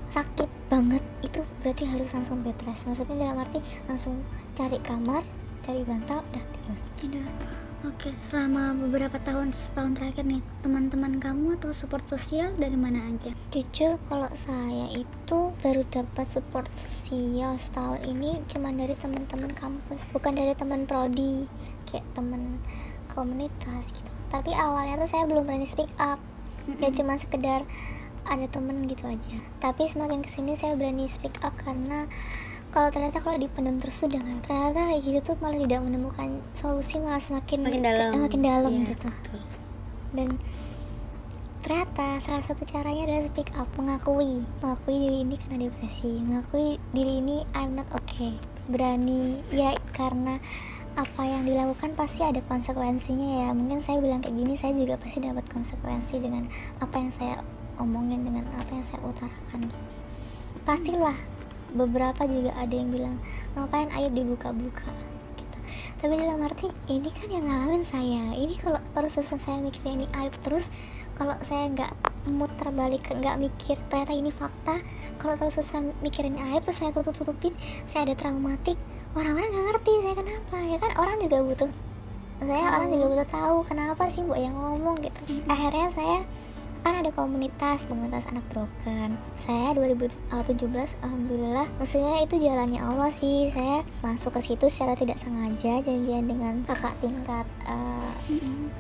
sakit 0.10 0.50
banget 0.74 1.06
itu 1.22 1.46
berarti 1.62 1.86
harus 1.86 2.10
langsung 2.10 2.42
bed 2.42 2.58
rest. 2.66 2.90
Maksudnya 2.90 3.30
dalam 3.30 3.38
arti 3.46 3.62
langsung 3.86 4.26
cari 4.58 4.82
kamar 4.82 5.22
cari 5.62 5.86
bantal 5.86 6.26
udah 6.34 6.44
tidur. 6.50 6.78
Tidur. 6.98 7.26
Oke, 7.84 8.16
selama 8.24 8.72
beberapa 8.80 9.20
tahun 9.28 9.52
setahun 9.52 10.00
terakhir 10.00 10.24
nih, 10.24 10.40
teman-teman 10.64 11.20
kamu 11.20 11.60
atau 11.60 11.76
support 11.76 12.08
sosial 12.08 12.56
dari 12.56 12.80
mana 12.80 13.12
aja? 13.12 13.36
Jujur 13.52 14.00
kalau 14.08 14.32
saya 14.40 14.88
itu 14.96 15.52
baru 15.60 15.84
dapat 15.92 16.24
support 16.32 16.72
sosial 16.80 17.60
setahun 17.60 18.00
ini 18.08 18.40
cuma 18.48 18.72
dari 18.72 18.96
teman-teman 18.96 19.52
kampus, 19.52 20.00
bukan 20.16 20.32
dari 20.32 20.56
teman 20.56 20.88
prodi, 20.88 21.44
kayak 21.92 22.08
teman 22.16 22.64
komunitas 23.12 23.92
gitu. 23.92 24.12
Tapi 24.32 24.56
awalnya 24.56 25.04
tuh 25.04 25.12
saya 25.12 25.28
belum 25.28 25.44
berani 25.44 25.68
speak 25.68 25.92
up, 26.00 26.24
ya 26.80 26.88
cuma 26.88 27.20
sekedar 27.20 27.68
ada 28.32 28.48
temen 28.48 28.88
gitu 28.88 29.12
aja. 29.12 29.36
Tapi 29.60 29.92
semakin 29.92 30.24
ke 30.24 30.32
sini 30.32 30.56
saya 30.56 30.80
berani 30.80 31.04
speak 31.12 31.36
up 31.44 31.52
karena 31.60 32.08
kalau 32.74 32.90
ternyata 32.90 33.18
kalau 33.18 33.38
dipendam 33.38 33.78
terus 33.78 33.96
sudah 33.96 34.18
kan 34.18 34.38
ternyata 34.42 34.80
kayak 34.90 35.02
gitu 35.02 35.20
tuh 35.24 35.36
malah 35.38 35.56
tidak 35.56 35.80
menemukan 35.80 36.28
solusi 36.54 36.98
malah 36.98 37.22
semakin 37.22 37.58
Semakin 37.62 37.82
dalam. 37.82 38.10
eh, 38.10 38.20
makin 38.20 38.42
dalam 38.42 38.72
Iya, 38.74 38.86
gitu 38.90 39.08
betul. 39.08 39.40
dan 40.12 40.30
ternyata 41.62 42.08
salah 42.20 42.44
satu 42.44 42.64
caranya 42.66 43.08
adalah 43.08 43.24
speak 43.24 43.50
up 43.54 43.70
mengakui 43.74 44.44
mengakui 44.60 44.96
diri 45.00 45.18
ini 45.22 45.36
karena 45.38 45.58
depresi 45.64 46.12
mengakui 46.20 46.66
diri 46.92 47.14
ini 47.18 47.38
I'm 47.54 47.74
not 47.74 47.88
okay 47.90 48.36
berani 48.66 49.40
ya 49.50 49.72
karena 49.92 50.44
apa 50.94 51.22
yang 51.22 51.46
dilakukan 51.46 51.94
pasti 51.94 52.22
ada 52.22 52.38
konsekuensinya 52.44 53.28
ya 53.40 53.48
mungkin 53.50 53.80
saya 53.80 53.98
bilang 53.98 54.20
kayak 54.20 54.36
gini 54.36 54.54
saya 54.54 54.74
juga 54.74 54.98
pasti 54.98 55.22
dapat 55.22 55.46
konsekuensi 55.48 56.16
dengan 56.18 56.46
apa 56.78 56.96
yang 56.96 57.12
saya 57.14 57.36
omongin 57.76 58.22
dengan 58.22 58.46
apa 58.54 58.70
yang 58.70 58.86
saya 58.86 59.00
utarakan 59.02 59.62
pastilah 60.64 61.18
beberapa 61.74 62.24
juga 62.30 62.54
ada 62.56 62.74
yang 62.74 62.90
bilang 62.94 63.16
ngapain 63.58 63.90
aib 64.00 64.14
dibuka-buka? 64.14 64.88
Gitu. 65.34 65.58
tapi 66.00 66.14
dalam 66.22 66.40
arti 66.46 66.70
ini 66.88 67.10
kan 67.10 67.28
yang 67.34 67.46
ngalamin 67.50 67.84
saya. 67.90 68.38
Ini 68.38 68.54
kalau 68.62 68.80
terus 68.94 69.18
saya 69.18 69.58
mikirnya 69.60 70.06
ini 70.06 70.08
aib 70.24 70.34
terus 70.46 70.70
kalau 71.18 71.34
saya 71.46 71.70
nggak 71.70 71.92
muter 72.30 72.70
balik 72.72 73.04
nggak 73.12 73.36
mikir 73.36 73.76
ternyata 73.92 74.14
ini 74.16 74.32
fakta 74.32 74.80
kalau 75.20 75.36
terus 75.36 75.60
terusan 75.60 75.92
mikirin 76.00 76.40
aib 76.40 76.64
terus 76.64 76.80
saya 76.80 76.96
tutup 76.96 77.14
tutupin 77.14 77.52
saya 77.86 78.08
ada 78.08 78.16
traumatik 78.16 78.80
orang-orang 79.14 79.50
nggak 79.52 79.66
ngerti 79.70 79.94
saya 80.02 80.16
kenapa 80.18 80.56
ya 80.64 80.78
kan? 80.80 80.92
Orang 80.98 81.16
juga 81.22 81.38
butuh 81.44 81.72
saya 82.44 82.66
orang 82.76 82.90
juga 82.92 83.06
butuh 83.14 83.28
tahu 83.30 83.58
kenapa 83.64 84.04
sih 84.12 84.22
bu 84.26 84.34
yang 84.36 84.56
ngomong 84.58 85.00
gitu. 85.00 85.20
Akhirnya 85.48 85.88
saya 85.96 86.20
kan 86.84 87.00
ada 87.00 87.16
komunitas 87.16 87.88
komunitas 87.88 88.28
anak 88.28 88.44
broken. 88.52 89.16
Saya 89.40 89.72
2017 89.72 91.00
alhamdulillah. 91.00 91.68
Maksudnya 91.80 92.28
itu 92.28 92.36
jalannya 92.44 92.84
Allah 92.84 93.08
sih. 93.08 93.48
Saya 93.56 93.88
masuk 94.04 94.36
ke 94.36 94.52
situ 94.52 94.68
secara 94.68 95.00
tidak 95.00 95.16
sengaja 95.24 95.80
janjian 95.80 96.28
dengan 96.28 96.60
kakak 96.68 97.00
tingkat 97.00 97.48
uh, 97.66 98.12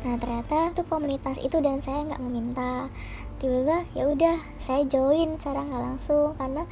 nah 0.04 0.16
ternyata 0.20 0.76
itu 0.76 0.84
komunitas 0.88 1.40
itu 1.40 1.58
dan 1.64 1.80
saya 1.80 2.04
nggak 2.04 2.22
meminta. 2.22 2.92
Tiba-tiba 3.40 3.88
ya 3.96 4.04
udah 4.12 4.36
saya 4.60 4.84
join 4.84 5.40
secara 5.40 5.64
nggak 5.64 5.84
langsung 5.84 6.36
karena 6.36 6.68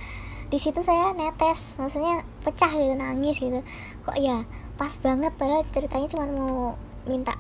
di 0.52 0.60
situ 0.60 0.84
saya 0.84 1.16
netes. 1.16 1.64
Maksudnya 1.80 2.28
pecah 2.44 2.72
gitu 2.76 2.96
nangis 3.00 3.40
gitu. 3.40 3.64
Kok 4.04 4.20
ya 4.20 4.44
pas 4.76 4.92
banget 5.00 5.32
padahal 5.40 5.64
ceritanya 5.72 6.08
cuma 6.12 6.26
mau 6.28 6.76
minta 7.08 7.40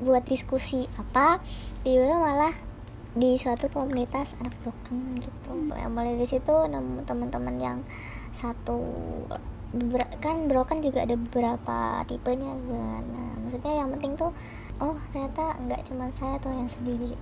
buat 0.00 0.24
diskusi 0.24 0.88
apa. 0.96 1.44
Tiba-tiba 1.84 2.16
malah 2.16 2.67
di 3.18 3.34
suatu 3.34 3.66
komunitas 3.68 4.30
anak 4.38 4.54
broken 4.62 5.18
gitu. 5.18 5.50
Ya, 5.74 5.90
mulai 5.90 6.14
dari 6.14 6.30
situ 6.30 6.54
nemu 6.54 7.02
teman-teman 7.02 7.58
yang 7.58 7.78
satu 8.30 8.78
kan 10.22 10.48
broken 10.48 10.80
juga 10.80 11.04
ada 11.04 11.18
beberapa 11.18 12.06
tipenya 12.06 12.54
kan. 12.54 13.02
Nah 13.10 13.30
maksudnya 13.42 13.84
yang 13.84 13.90
penting 13.98 14.14
tuh 14.16 14.32
oh 14.78 14.96
ternyata 15.12 15.58
nggak 15.66 15.82
cuma 15.90 16.08
saya 16.14 16.38
tuh 16.38 16.54
yang 16.54 16.70
sendiri. 16.70 17.12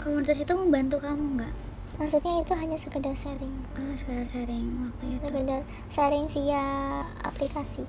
Komunitas 0.00 0.40
itu 0.40 0.52
membantu 0.56 0.98
kamu 0.98 1.38
nggak? 1.38 1.54
Maksudnya 1.98 2.42
itu 2.42 2.52
hanya 2.56 2.78
sekedar 2.80 3.14
sharing. 3.14 3.56
Oh 3.76 3.94
sekedar 3.94 4.26
sharing 4.26 4.66
waktu 4.90 5.04
itu. 5.12 5.26
Sekedar 5.28 5.62
sharing 5.92 6.26
via 6.32 6.64
aplikasi. 7.22 7.84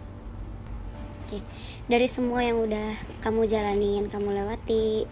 Oke, 1.30 1.46
dari 1.86 2.10
semua 2.10 2.42
yang 2.42 2.58
udah 2.58 2.98
kamu 3.22 3.46
jalanin, 3.46 4.10
kamu 4.10 4.34
lewati, 4.34 5.06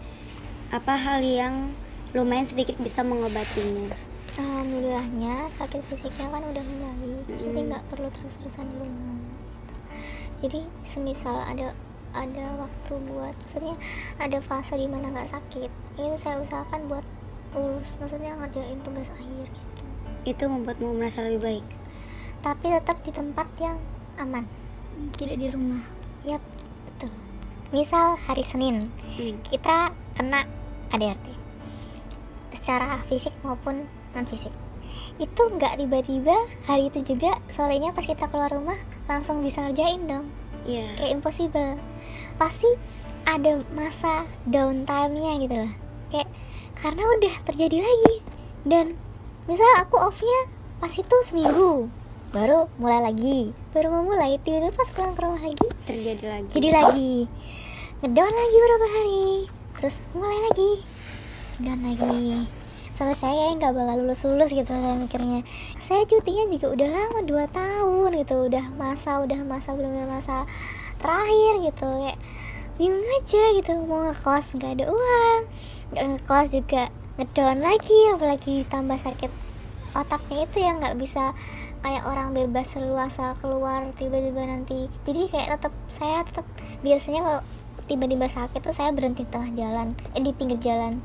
apa 0.74 0.98
hal 0.98 1.22
yang 1.22 1.70
lumayan 2.16 2.48
sedikit 2.48 2.80
bisa 2.80 3.04
mengobatinya. 3.04 3.92
Alhamdulillahnya 4.38 5.50
sakit 5.58 5.82
fisiknya 5.90 6.30
kan 6.30 6.46
udah 6.46 6.62
membaik 6.62 7.26
mm. 7.26 7.36
jadi 7.36 7.60
nggak 7.68 7.84
perlu 7.90 8.08
terus-terusan 8.08 8.70
di 8.70 8.76
rumah. 8.80 9.18
Jadi 10.38 10.60
semisal 10.86 11.42
ada 11.42 11.74
ada 12.16 12.46
waktu 12.56 12.92
buat 13.12 13.34
maksudnya 13.44 13.76
ada 14.16 14.38
fase 14.40 14.78
di 14.80 14.88
mana 14.88 15.12
nggak 15.12 15.28
sakit 15.28 15.68
itu 15.98 16.16
saya 16.16 16.40
usahakan 16.40 16.88
buat 16.88 17.04
lulus 17.52 17.98
maksudnya 18.00 18.38
ngerjain 18.40 18.78
tugas 18.80 19.10
akhir 19.12 19.50
gitu. 19.50 19.82
Itu 20.24 20.44
membuatmu 20.48 20.96
merasa 20.96 21.26
lebih 21.26 21.42
baik? 21.42 21.66
Tapi 22.40 22.66
tetap 22.72 23.02
di 23.02 23.12
tempat 23.12 23.48
yang 23.58 23.76
aman. 24.16 24.46
Tidak 25.18 25.36
di 25.36 25.50
rumah. 25.50 25.82
Yap 26.24 26.40
betul. 26.88 27.12
Misal 27.74 28.16
hari 28.16 28.46
Senin 28.46 28.86
hmm. 28.86 29.44
kita 29.50 29.92
kena 30.16 30.46
ADRT 30.94 31.37
secara 32.68 33.00
fisik 33.08 33.32
maupun 33.40 33.88
non 34.12 34.28
fisik 34.28 34.52
itu 35.16 35.40
nggak 35.40 35.80
tiba-tiba 35.80 36.36
hari 36.68 36.92
itu 36.92 37.00
juga 37.00 37.40
sorenya 37.48 37.96
pas 37.96 38.04
kita 38.04 38.28
keluar 38.28 38.52
rumah 38.52 38.76
langsung 39.08 39.40
bisa 39.40 39.64
ngerjain 39.64 40.04
dong. 40.04 40.28
Yeah. 40.68 40.92
kayak 41.00 41.16
impossible. 41.16 41.80
Pasti 42.36 42.68
ada 43.24 43.64
masa 43.72 44.28
downtime-nya 44.44 45.40
gitu 45.48 45.54
loh 45.64 45.72
kayak 46.12 46.28
karena 46.76 47.08
udah 47.08 47.34
terjadi 47.48 47.80
lagi. 47.80 48.14
Dan 48.68 49.00
misal 49.48 49.64
aku 49.80 49.96
off-nya 49.96 50.52
pas 50.76 50.92
itu 50.92 51.16
seminggu 51.24 51.88
baru 52.36 52.68
mulai 52.76 53.00
lagi. 53.00 53.56
Baru 53.72 53.96
mau 53.96 54.04
mulai 54.04 54.36
tiba-tiba 54.44 54.76
pas 54.76 54.92
pulang 54.92 55.16
ke 55.16 55.24
rumah 55.24 55.40
lagi 55.40 55.68
terjadi 55.88 56.24
lagi. 56.36 56.52
jadi 56.52 56.68
lagi. 56.68 57.16
Ngedown 58.04 58.34
lagi 58.36 58.56
berapa 58.60 58.86
hari 58.92 59.26
terus 59.80 60.04
mulai 60.12 60.36
lagi 60.52 60.84
dan 61.58 61.82
lagi 61.82 62.46
sampai 62.98 63.14
saya 63.14 63.54
nggak 63.54 63.74
bakal 63.78 63.94
lulus 64.02 64.26
lulus 64.26 64.50
gitu 64.50 64.74
saya 64.74 64.98
mikirnya. 64.98 65.46
Saya 65.86 66.02
cutinya 66.02 66.50
juga 66.50 66.66
udah 66.74 66.88
lama 66.90 67.20
dua 67.22 67.46
tahun 67.46 68.10
gitu. 68.18 68.50
Udah 68.50 68.64
masa 68.74 69.22
udah 69.22 69.38
masa 69.46 69.74
benar-benar 69.78 70.18
masa 70.18 70.50
terakhir 70.98 71.62
gitu. 71.62 71.86
Kayak 71.86 72.18
bingung 72.74 73.06
aja 73.22 73.42
gitu 73.54 73.70
mau 73.86 74.02
ngekos 74.02 74.46
nggak 74.58 74.72
ada 74.82 74.86
uang. 74.90 75.40
Nggak 75.94 76.06
ngekos 76.10 76.48
juga 76.58 76.82
ngedown 77.22 77.58
lagi 77.62 77.98
apalagi 78.14 78.54
tambah 78.66 78.98
sakit 78.98 79.30
otaknya 79.94 80.38
itu 80.46 80.58
yang 80.58 80.82
nggak 80.82 80.98
bisa 80.98 81.34
kayak 81.86 82.02
orang 82.02 82.34
bebas 82.34 82.66
seluasa 82.66 83.38
keluar 83.38 83.94
tiba-tiba 83.94 84.42
nanti. 84.42 84.90
Jadi 85.06 85.30
kayak 85.30 85.58
tetap 85.58 85.74
saya 85.86 86.26
tetap 86.26 86.46
biasanya 86.82 87.20
kalau 87.22 87.40
tiba-tiba 87.86 88.26
sakit 88.26 88.58
tuh 88.58 88.74
saya 88.74 88.90
berhenti 88.90 89.22
tengah 89.22 89.54
jalan 89.54 89.94
eh, 90.18 90.22
di 90.22 90.34
pinggir 90.34 90.58
jalan 90.58 90.98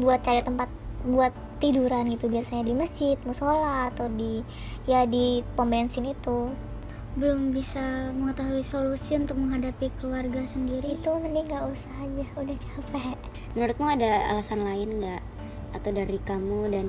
buat 0.00 0.20
cari 0.24 0.44
tempat 0.44 0.68
buat 1.06 1.32
tiduran 1.58 2.12
gitu. 2.12 2.28
Biasanya 2.28 2.66
di 2.66 2.74
masjid, 2.76 3.16
musola 3.24 3.88
atau 3.92 4.10
di 4.12 4.42
ya 4.84 5.04
di 5.08 5.40
pom 5.56 5.68
bensin 5.68 6.08
itu. 6.08 6.52
Belum 7.16 7.48
bisa 7.48 8.12
mengetahui 8.12 8.60
solusi 8.60 9.16
untuk 9.16 9.40
menghadapi 9.40 9.88
keluarga 9.96 10.44
sendiri? 10.44 11.00
Itu 11.00 11.16
mending 11.16 11.48
gak 11.48 11.64
usah 11.72 11.92
aja 12.04 12.26
udah 12.36 12.56
capek. 12.60 13.16
Menurutmu 13.56 13.86
ada 13.88 14.36
alasan 14.36 14.60
lain 14.60 15.00
nggak? 15.00 15.22
Atau 15.72 15.96
dari 15.96 16.20
kamu 16.20 16.60
dan 16.68 16.86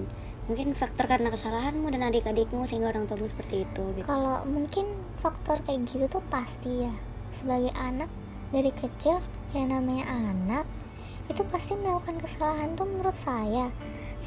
mungkin 0.51 0.75
faktor 0.75 1.07
karena 1.07 1.31
kesalahanmu 1.31 1.91
dan 1.91 2.07
adik-adikmu 2.07 2.67
sehingga 2.67 2.91
orang 2.95 3.07
tuamu 3.07 3.27
seperti 3.27 3.67
itu 3.67 3.83
gitu. 3.99 4.07
kalau 4.07 4.47
mungkin 4.47 4.87
faktor 5.19 5.59
kayak 5.67 5.87
gitu 5.91 6.07
tuh 6.07 6.23
pasti 6.31 6.87
ya. 6.87 6.93
Sebagai 7.35 7.75
anak 7.75 8.07
dari 8.51 8.71
kecil 8.71 9.19
yang 9.51 9.75
namanya 9.75 10.07
anak 10.07 10.63
itu 11.27 11.43
pasti 11.51 11.75
melakukan 11.75 12.17
kesalahan 12.23 12.71
tuh 12.79 12.87
menurut 12.87 13.15
saya. 13.15 13.67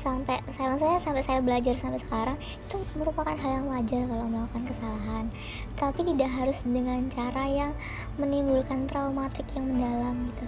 Sampai 0.00 0.40
saya 0.56 0.72
maksudnya 0.72 1.00
sampai 1.00 1.22
saya 1.24 1.40
belajar 1.44 1.76
sampai 1.76 2.00
sekarang 2.00 2.36
itu 2.40 2.76
merupakan 2.96 3.36
hal 3.36 3.50
yang 3.60 3.66
wajar 3.68 4.00
kalau 4.08 4.26
melakukan 4.28 4.64
kesalahan. 4.68 5.24
Tapi 5.76 6.00
tidak 6.08 6.30
harus 6.32 6.58
dengan 6.64 7.04
cara 7.12 7.44
yang 7.48 7.72
menimbulkan 8.16 8.88
traumatik 8.88 9.44
yang 9.52 9.68
mendalam 9.68 10.32
gitu. 10.32 10.46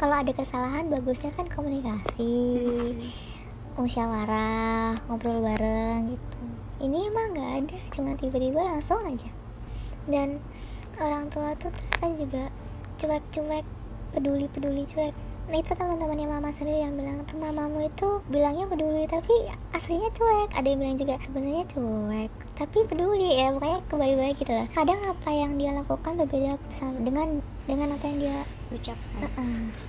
Kalau 0.00 0.16
ada 0.18 0.32
kesalahan 0.34 0.90
bagusnya 0.90 1.30
kan 1.36 1.46
komunikasi 1.46 2.34
musyawarah 3.76 4.96
ngobrol 5.06 5.44
bareng 5.44 6.16
gitu. 6.16 6.38
Ini 6.80 6.98
emang 7.12 7.26
nggak 7.36 7.50
ada 7.60 7.78
cuma 7.92 8.16
tiba-tiba 8.16 8.60
langsung 8.60 8.98
aja. 9.04 9.30
Dan 10.08 10.40
orang 10.96 11.28
tua 11.28 11.52
tuh 11.60 11.70
ternyata 11.70 12.08
juga 12.16 12.44
cuek-cuek 12.96 13.66
peduli-peduli 14.16 14.88
cuek 14.88 15.25
nah 15.46 15.56
itu 15.62 15.72
teman-temannya 15.78 16.26
mama 16.26 16.50
sendiri 16.50 16.82
yang 16.82 16.94
bilang 16.98 17.22
mamamu 17.38 17.86
itu 17.86 18.08
bilangnya 18.26 18.66
peduli 18.66 19.06
tapi 19.06 19.34
aslinya 19.72 20.10
cuek. 20.12 20.50
Ada 20.54 20.66
yang 20.66 20.80
bilang 20.82 20.96
juga 20.98 21.14
sebenarnya 21.22 21.64
cuek 21.70 22.30
tapi 22.56 22.78
peduli 22.88 23.36
ya 23.36 23.52
pokoknya 23.52 23.78
kembali 23.86 24.14
balik 24.16 24.36
gitu 24.40 24.52
lah. 24.52 24.66
Kadang 24.72 25.00
apa 25.06 25.30
yang 25.30 25.60
dia 25.60 25.70
lakukan 25.76 26.12
berbeda 26.18 26.56
sama 26.72 26.98
dengan 27.04 27.44
dengan 27.68 27.94
apa 27.94 28.04
yang 28.08 28.18
dia 28.18 28.36
ucapkan. 28.72 29.20
Uh 29.22 29.30
-uh 29.36 29.85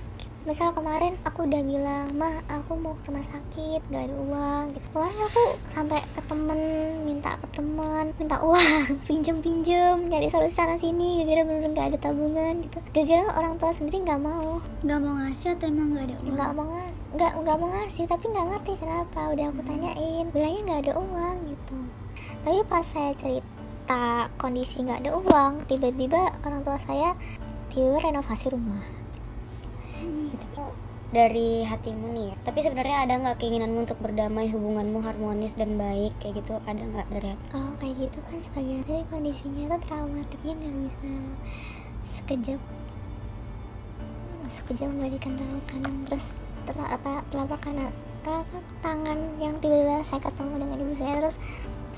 misal 0.48 0.72
kemarin 0.72 1.12
aku 1.28 1.44
udah 1.44 1.60
bilang 1.60 2.16
mah 2.16 2.40
aku 2.48 2.72
mau 2.80 2.96
ke 2.96 3.12
rumah 3.12 3.20
sakit 3.20 3.84
gak 3.92 4.08
ada 4.08 4.16
uang. 4.16 4.64
Gitu. 4.72 4.86
Kemarin 4.96 5.18
aku 5.28 5.44
sampai 5.76 6.00
ke 6.16 6.20
temen 6.24 6.60
minta 7.04 7.36
ke 7.36 7.46
teman 7.52 8.16
minta 8.16 8.40
uang 8.40 8.96
pinjem 9.08 9.44
pinjem 9.44 10.08
nyari 10.08 10.32
solusi 10.32 10.56
sana 10.56 10.80
sini 10.80 11.20
gara-gara 11.20 11.44
bener-bener 11.44 11.76
gak 11.76 11.88
ada 11.92 11.98
tabungan 12.00 12.64
gitu. 12.64 12.80
Gara-gara 12.96 13.24
orang 13.36 13.60
tua 13.60 13.76
sendiri 13.76 14.08
nggak 14.08 14.20
mau. 14.24 14.64
Nggak 14.80 14.98
mau 15.04 15.14
ngasih 15.20 15.48
atau 15.52 15.66
emang 15.68 15.88
nggak 15.92 16.04
ada 16.08 16.16
uang? 16.16 16.32
Nggak 16.32 16.50
mau 16.56 16.66
ngasih 16.72 17.04
nggak 17.12 17.32
nggak 17.44 17.56
mau 17.60 17.68
ngasih 17.68 18.04
tapi 18.08 18.24
nggak 18.32 18.46
ngerti 18.48 18.72
kenapa. 18.80 19.20
Udah 19.36 19.46
aku 19.52 19.60
tanyain 19.68 20.24
bilangnya 20.32 20.60
nggak 20.64 20.80
ada 20.80 20.92
uang 20.96 21.36
gitu. 21.44 21.78
Tapi 22.48 22.58
pas 22.64 22.88
saya 22.88 23.12
cerita 23.20 24.32
kondisi 24.40 24.80
nggak 24.80 25.04
ada 25.04 25.10
uang 25.12 25.68
tiba-tiba 25.68 26.32
orang 26.40 26.64
tua 26.64 26.80
saya 26.80 27.12
tiba 27.68 28.00
renovasi 28.00 28.48
rumah 28.48 28.97
dari 31.08 31.64
hatimu 31.64 32.06
nih 32.12 32.24
ya. 32.32 32.34
Tapi 32.44 32.58
sebenarnya 32.60 32.96
ada 33.08 33.14
nggak 33.16 33.36
keinginanmu 33.40 33.88
untuk 33.88 33.98
berdamai 34.04 34.52
hubunganmu 34.52 35.00
harmonis 35.00 35.56
dan 35.56 35.80
baik 35.80 36.12
kayak 36.20 36.44
gitu? 36.44 36.60
Ada 36.68 36.82
nggak 36.84 37.06
dari 37.08 37.28
hati? 37.32 37.44
Kalau 37.48 37.72
kayak 37.80 37.94
gitu 37.96 38.18
kan 38.28 38.38
sebagai 38.44 38.74
hati 38.84 39.04
kondisinya 39.08 39.64
tuh 39.72 39.80
traumatiknya 39.88 40.52
nggak 40.60 40.74
bisa 40.84 41.12
sekejap 42.08 42.60
sekejap 44.48 44.88
memberikan 44.88 45.36
telapak 45.36 45.64
kanan 45.68 45.94
terus 46.08 46.24
ter 46.64 46.76
apa 46.80 47.20
telapak 47.28 47.60
kanan 47.60 47.92
telapak 48.24 48.64
tangan 48.80 49.18
yang 49.36 49.52
tiba-tiba 49.60 50.00
saya 50.08 50.20
ketemu 50.24 50.54
dengan 50.56 50.78
ibu 50.80 50.94
saya 50.96 51.12
terus 51.20 51.36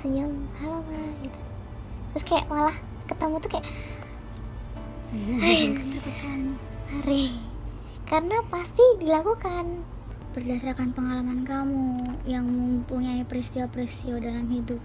senyum 0.03 0.33
halo 0.63 0.83
ma 0.87 1.03
gitu. 1.23 1.39
Terus 2.15 2.25
kayak 2.27 2.47
malah 2.51 2.77
ketemu 3.07 3.35
tuh 3.43 3.51
kayak 3.55 3.67
hari 6.91 7.50
karena 8.11 8.43
pasti 8.51 8.83
dilakukan. 8.99 9.87
Berdasarkan 10.35 10.91
pengalaman 10.91 11.47
kamu 11.47 12.03
yang 12.27 12.43
mempunyai 12.43 13.23
peristiwa-peristiwa 13.23 14.19
dalam 14.19 14.51
hidup 14.51 14.83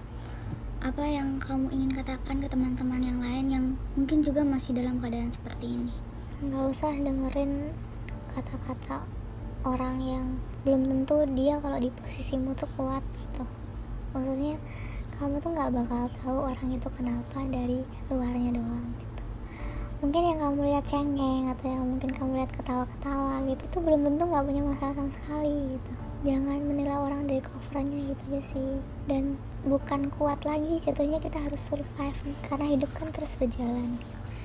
apa 0.85 1.01
yang 1.01 1.41
kamu 1.41 1.73
ingin 1.73 1.97
katakan 1.97 2.37
ke 2.37 2.45
teman-teman 2.45 3.01
yang 3.01 3.17
lain 3.17 3.45
yang 3.49 3.65
mungkin 3.97 4.21
juga 4.21 4.45
masih 4.45 4.77
dalam 4.77 5.01
keadaan 5.01 5.33
seperti 5.33 5.81
ini? 5.81 5.93
Nggak 6.45 6.65
usah 6.69 6.93
dengerin 6.93 7.73
kata-kata 8.37 9.01
orang 9.65 9.97
yang 10.05 10.25
belum 10.61 10.85
tentu 10.85 11.25
dia 11.33 11.57
kalau 11.57 11.81
di 11.81 11.89
posisimu 11.89 12.53
tuh 12.53 12.69
kuat 12.77 13.01
gitu. 13.01 13.49
Maksudnya 14.13 14.61
kamu 15.17 15.41
tuh 15.41 15.49
nggak 15.57 15.73
bakal 15.73 16.03
tahu 16.21 16.37
orang 16.53 16.69
itu 16.77 16.89
kenapa 16.93 17.41
dari 17.49 17.81
luarnya 18.13 18.53
doang. 18.53 18.85
gitu 19.01 19.14
mungkin 20.05 20.21
yang 20.21 20.37
kamu 20.37 20.59
lihat 20.69 20.85
cengeng 20.85 21.49
atau 21.49 21.65
yang 21.65 21.81
mungkin 21.81 22.13
kamu 22.13 22.31
lihat 22.37 22.53
ketawa-ketawa 22.53 23.41
gitu 23.49 23.63
itu 23.65 23.77
belum 23.81 24.05
tentu 24.05 24.23
nggak 24.29 24.45
punya 24.45 24.61
masalah 24.61 24.93
sama 25.01 25.09
sekali 25.09 25.57
gitu. 25.73 25.91
Jangan 26.29 26.59
menilai 26.61 26.97
orang 27.01 27.21
dari 27.25 27.41
covernya 27.41 27.99
gitu 28.13 28.23
aja 28.29 28.41
sih. 28.53 28.73
Dan 29.09 29.23
bukan 29.65 30.13
kuat 30.13 30.45
lagi 30.45 30.77
jatuhnya 30.85 31.17
kita 31.17 31.41
harus 31.41 31.57
survive 31.57 32.21
karena 32.45 32.65
hidup 32.77 32.93
kan 32.93 33.09
terus 33.17 33.33
berjalan. 33.33 33.97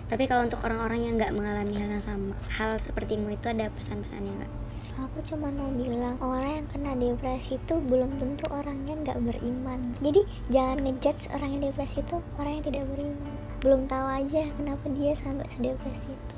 Tapi 0.08 0.24
kalau 0.24 0.48
untuk 0.48 0.64
orang-orang 0.64 1.00
yang 1.04 1.14
nggak 1.20 1.36
mengalami 1.36 1.76
hal 1.76 1.88
yang 1.92 2.04
sama 2.08 2.32
hal 2.56 2.80
sepertimu 2.80 3.28
itu 3.28 3.52
ada 3.52 3.68
pesan-pesannya 3.76 4.32
nggak? 4.40 4.52
Aku 4.96 5.20
cuma 5.28 5.52
mau 5.52 5.68
bilang 5.76 6.16
orang 6.24 6.64
yang 6.64 6.66
kena 6.72 6.92
depresi 6.96 7.60
itu 7.60 7.74
belum 7.84 8.16
tentu 8.16 8.48
orangnya 8.48 8.96
nggak 8.96 9.18
beriman. 9.28 9.92
Jadi 10.00 10.24
jangan 10.48 10.88
ngejudge 10.88 11.28
orang 11.36 11.52
yang 11.52 11.62
depresi 11.68 12.00
itu 12.00 12.16
orang 12.40 12.52
yang 12.56 12.64
tidak 12.64 12.84
beriman 12.96 13.49
belum 13.60 13.86
tahu 13.86 14.06
aja 14.08 14.48
kenapa 14.56 14.84
dia 14.96 15.12
sampai 15.20 15.44
sedepresi 15.52 16.08
itu. 16.08 16.36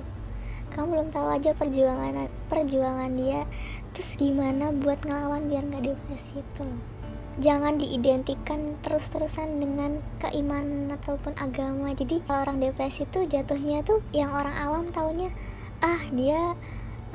Kamu 0.72 0.86
belum 0.90 1.08
tahu 1.12 1.28
aja 1.30 1.54
perjuangan 1.54 2.26
perjuangan 2.48 3.12
dia 3.14 3.44
terus 3.92 4.16
gimana 4.16 4.72
buat 4.72 5.04
ngelawan 5.04 5.46
biar 5.46 5.68
nggak 5.68 5.84
depresi 5.94 6.42
itu 6.42 6.62
loh. 6.66 6.82
Jangan 7.40 7.80
diidentikan 7.80 8.76
terus-terusan 8.84 9.56
dengan 9.56 10.04
keimanan 10.20 10.92
ataupun 10.92 11.32
agama. 11.40 11.96
Jadi 11.96 12.20
kalau 12.28 12.44
orang 12.44 12.60
depresi 12.60 13.08
itu 13.08 13.24
jatuhnya 13.24 13.80
tuh 13.86 14.04
yang 14.12 14.34
orang 14.34 14.56
awam 14.58 14.84
taunya 14.92 15.32
ah 15.80 16.02
dia 16.12 16.58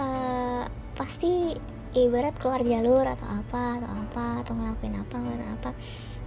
uh, 0.02 0.64
pasti 0.98 1.54
ibarat 1.94 2.34
keluar 2.38 2.62
jalur 2.62 3.06
atau 3.06 3.28
apa 3.30 3.82
atau 3.82 3.90
apa 3.90 4.26
atau 4.46 4.54
ngelakuin 4.54 4.96
apa 4.98 5.16
ngelakuin 5.18 5.52
apa. 5.58 5.70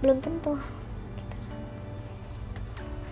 Belum 0.02 0.18
tentu 0.18 0.54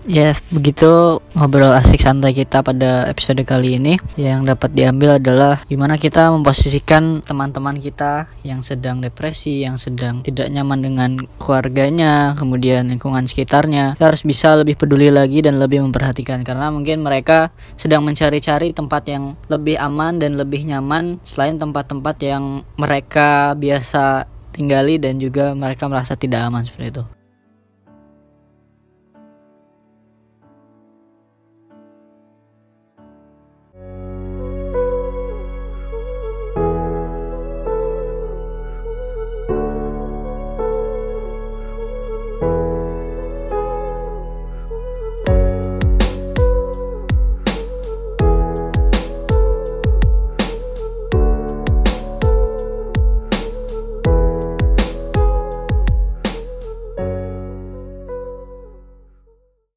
Ya, 0.06 0.30
begitu 0.54 1.18
ngobrol 1.34 1.74
asik 1.74 1.98
santai 1.98 2.30
kita 2.30 2.62
pada 2.62 3.10
episode 3.10 3.42
kali 3.42 3.82
ini. 3.82 3.98
Yang 4.14 4.54
dapat 4.54 4.70
diambil 4.76 5.18
adalah 5.18 5.60
gimana 5.66 5.98
kita 5.98 6.30
memposisikan 6.30 7.20
teman-teman 7.26 7.82
kita 7.82 8.30
yang 8.46 8.62
sedang 8.62 9.02
depresi, 9.02 9.66
yang 9.66 9.74
sedang 9.74 10.22
tidak 10.22 10.46
nyaman 10.54 10.80
dengan 10.80 11.10
keluarganya, 11.42 12.38
kemudian 12.38 12.88
lingkungan 12.88 13.26
sekitarnya. 13.26 13.98
Kita 13.98 14.06
harus 14.14 14.22
bisa 14.22 14.54
lebih 14.54 14.78
peduli 14.78 15.10
lagi 15.10 15.42
dan 15.42 15.58
lebih 15.58 15.82
memperhatikan 15.82 16.46
karena 16.46 16.70
mungkin 16.70 17.02
mereka 17.02 17.50
sedang 17.74 18.06
mencari-cari 18.06 18.70
tempat 18.70 19.02
yang 19.10 19.34
lebih 19.50 19.76
aman 19.82 20.22
dan 20.22 20.38
lebih 20.38 20.62
nyaman 20.62 21.18
selain 21.26 21.58
tempat-tempat 21.58 22.16
yang 22.22 22.62
mereka 22.78 23.52
biasa 23.58 24.30
tinggali 24.54 24.98
dan 24.98 25.20
juga 25.20 25.54
mereka 25.54 25.90
merasa 25.90 26.14
tidak 26.14 26.46
aman 26.46 26.62
seperti 26.66 26.96
itu. 26.96 27.17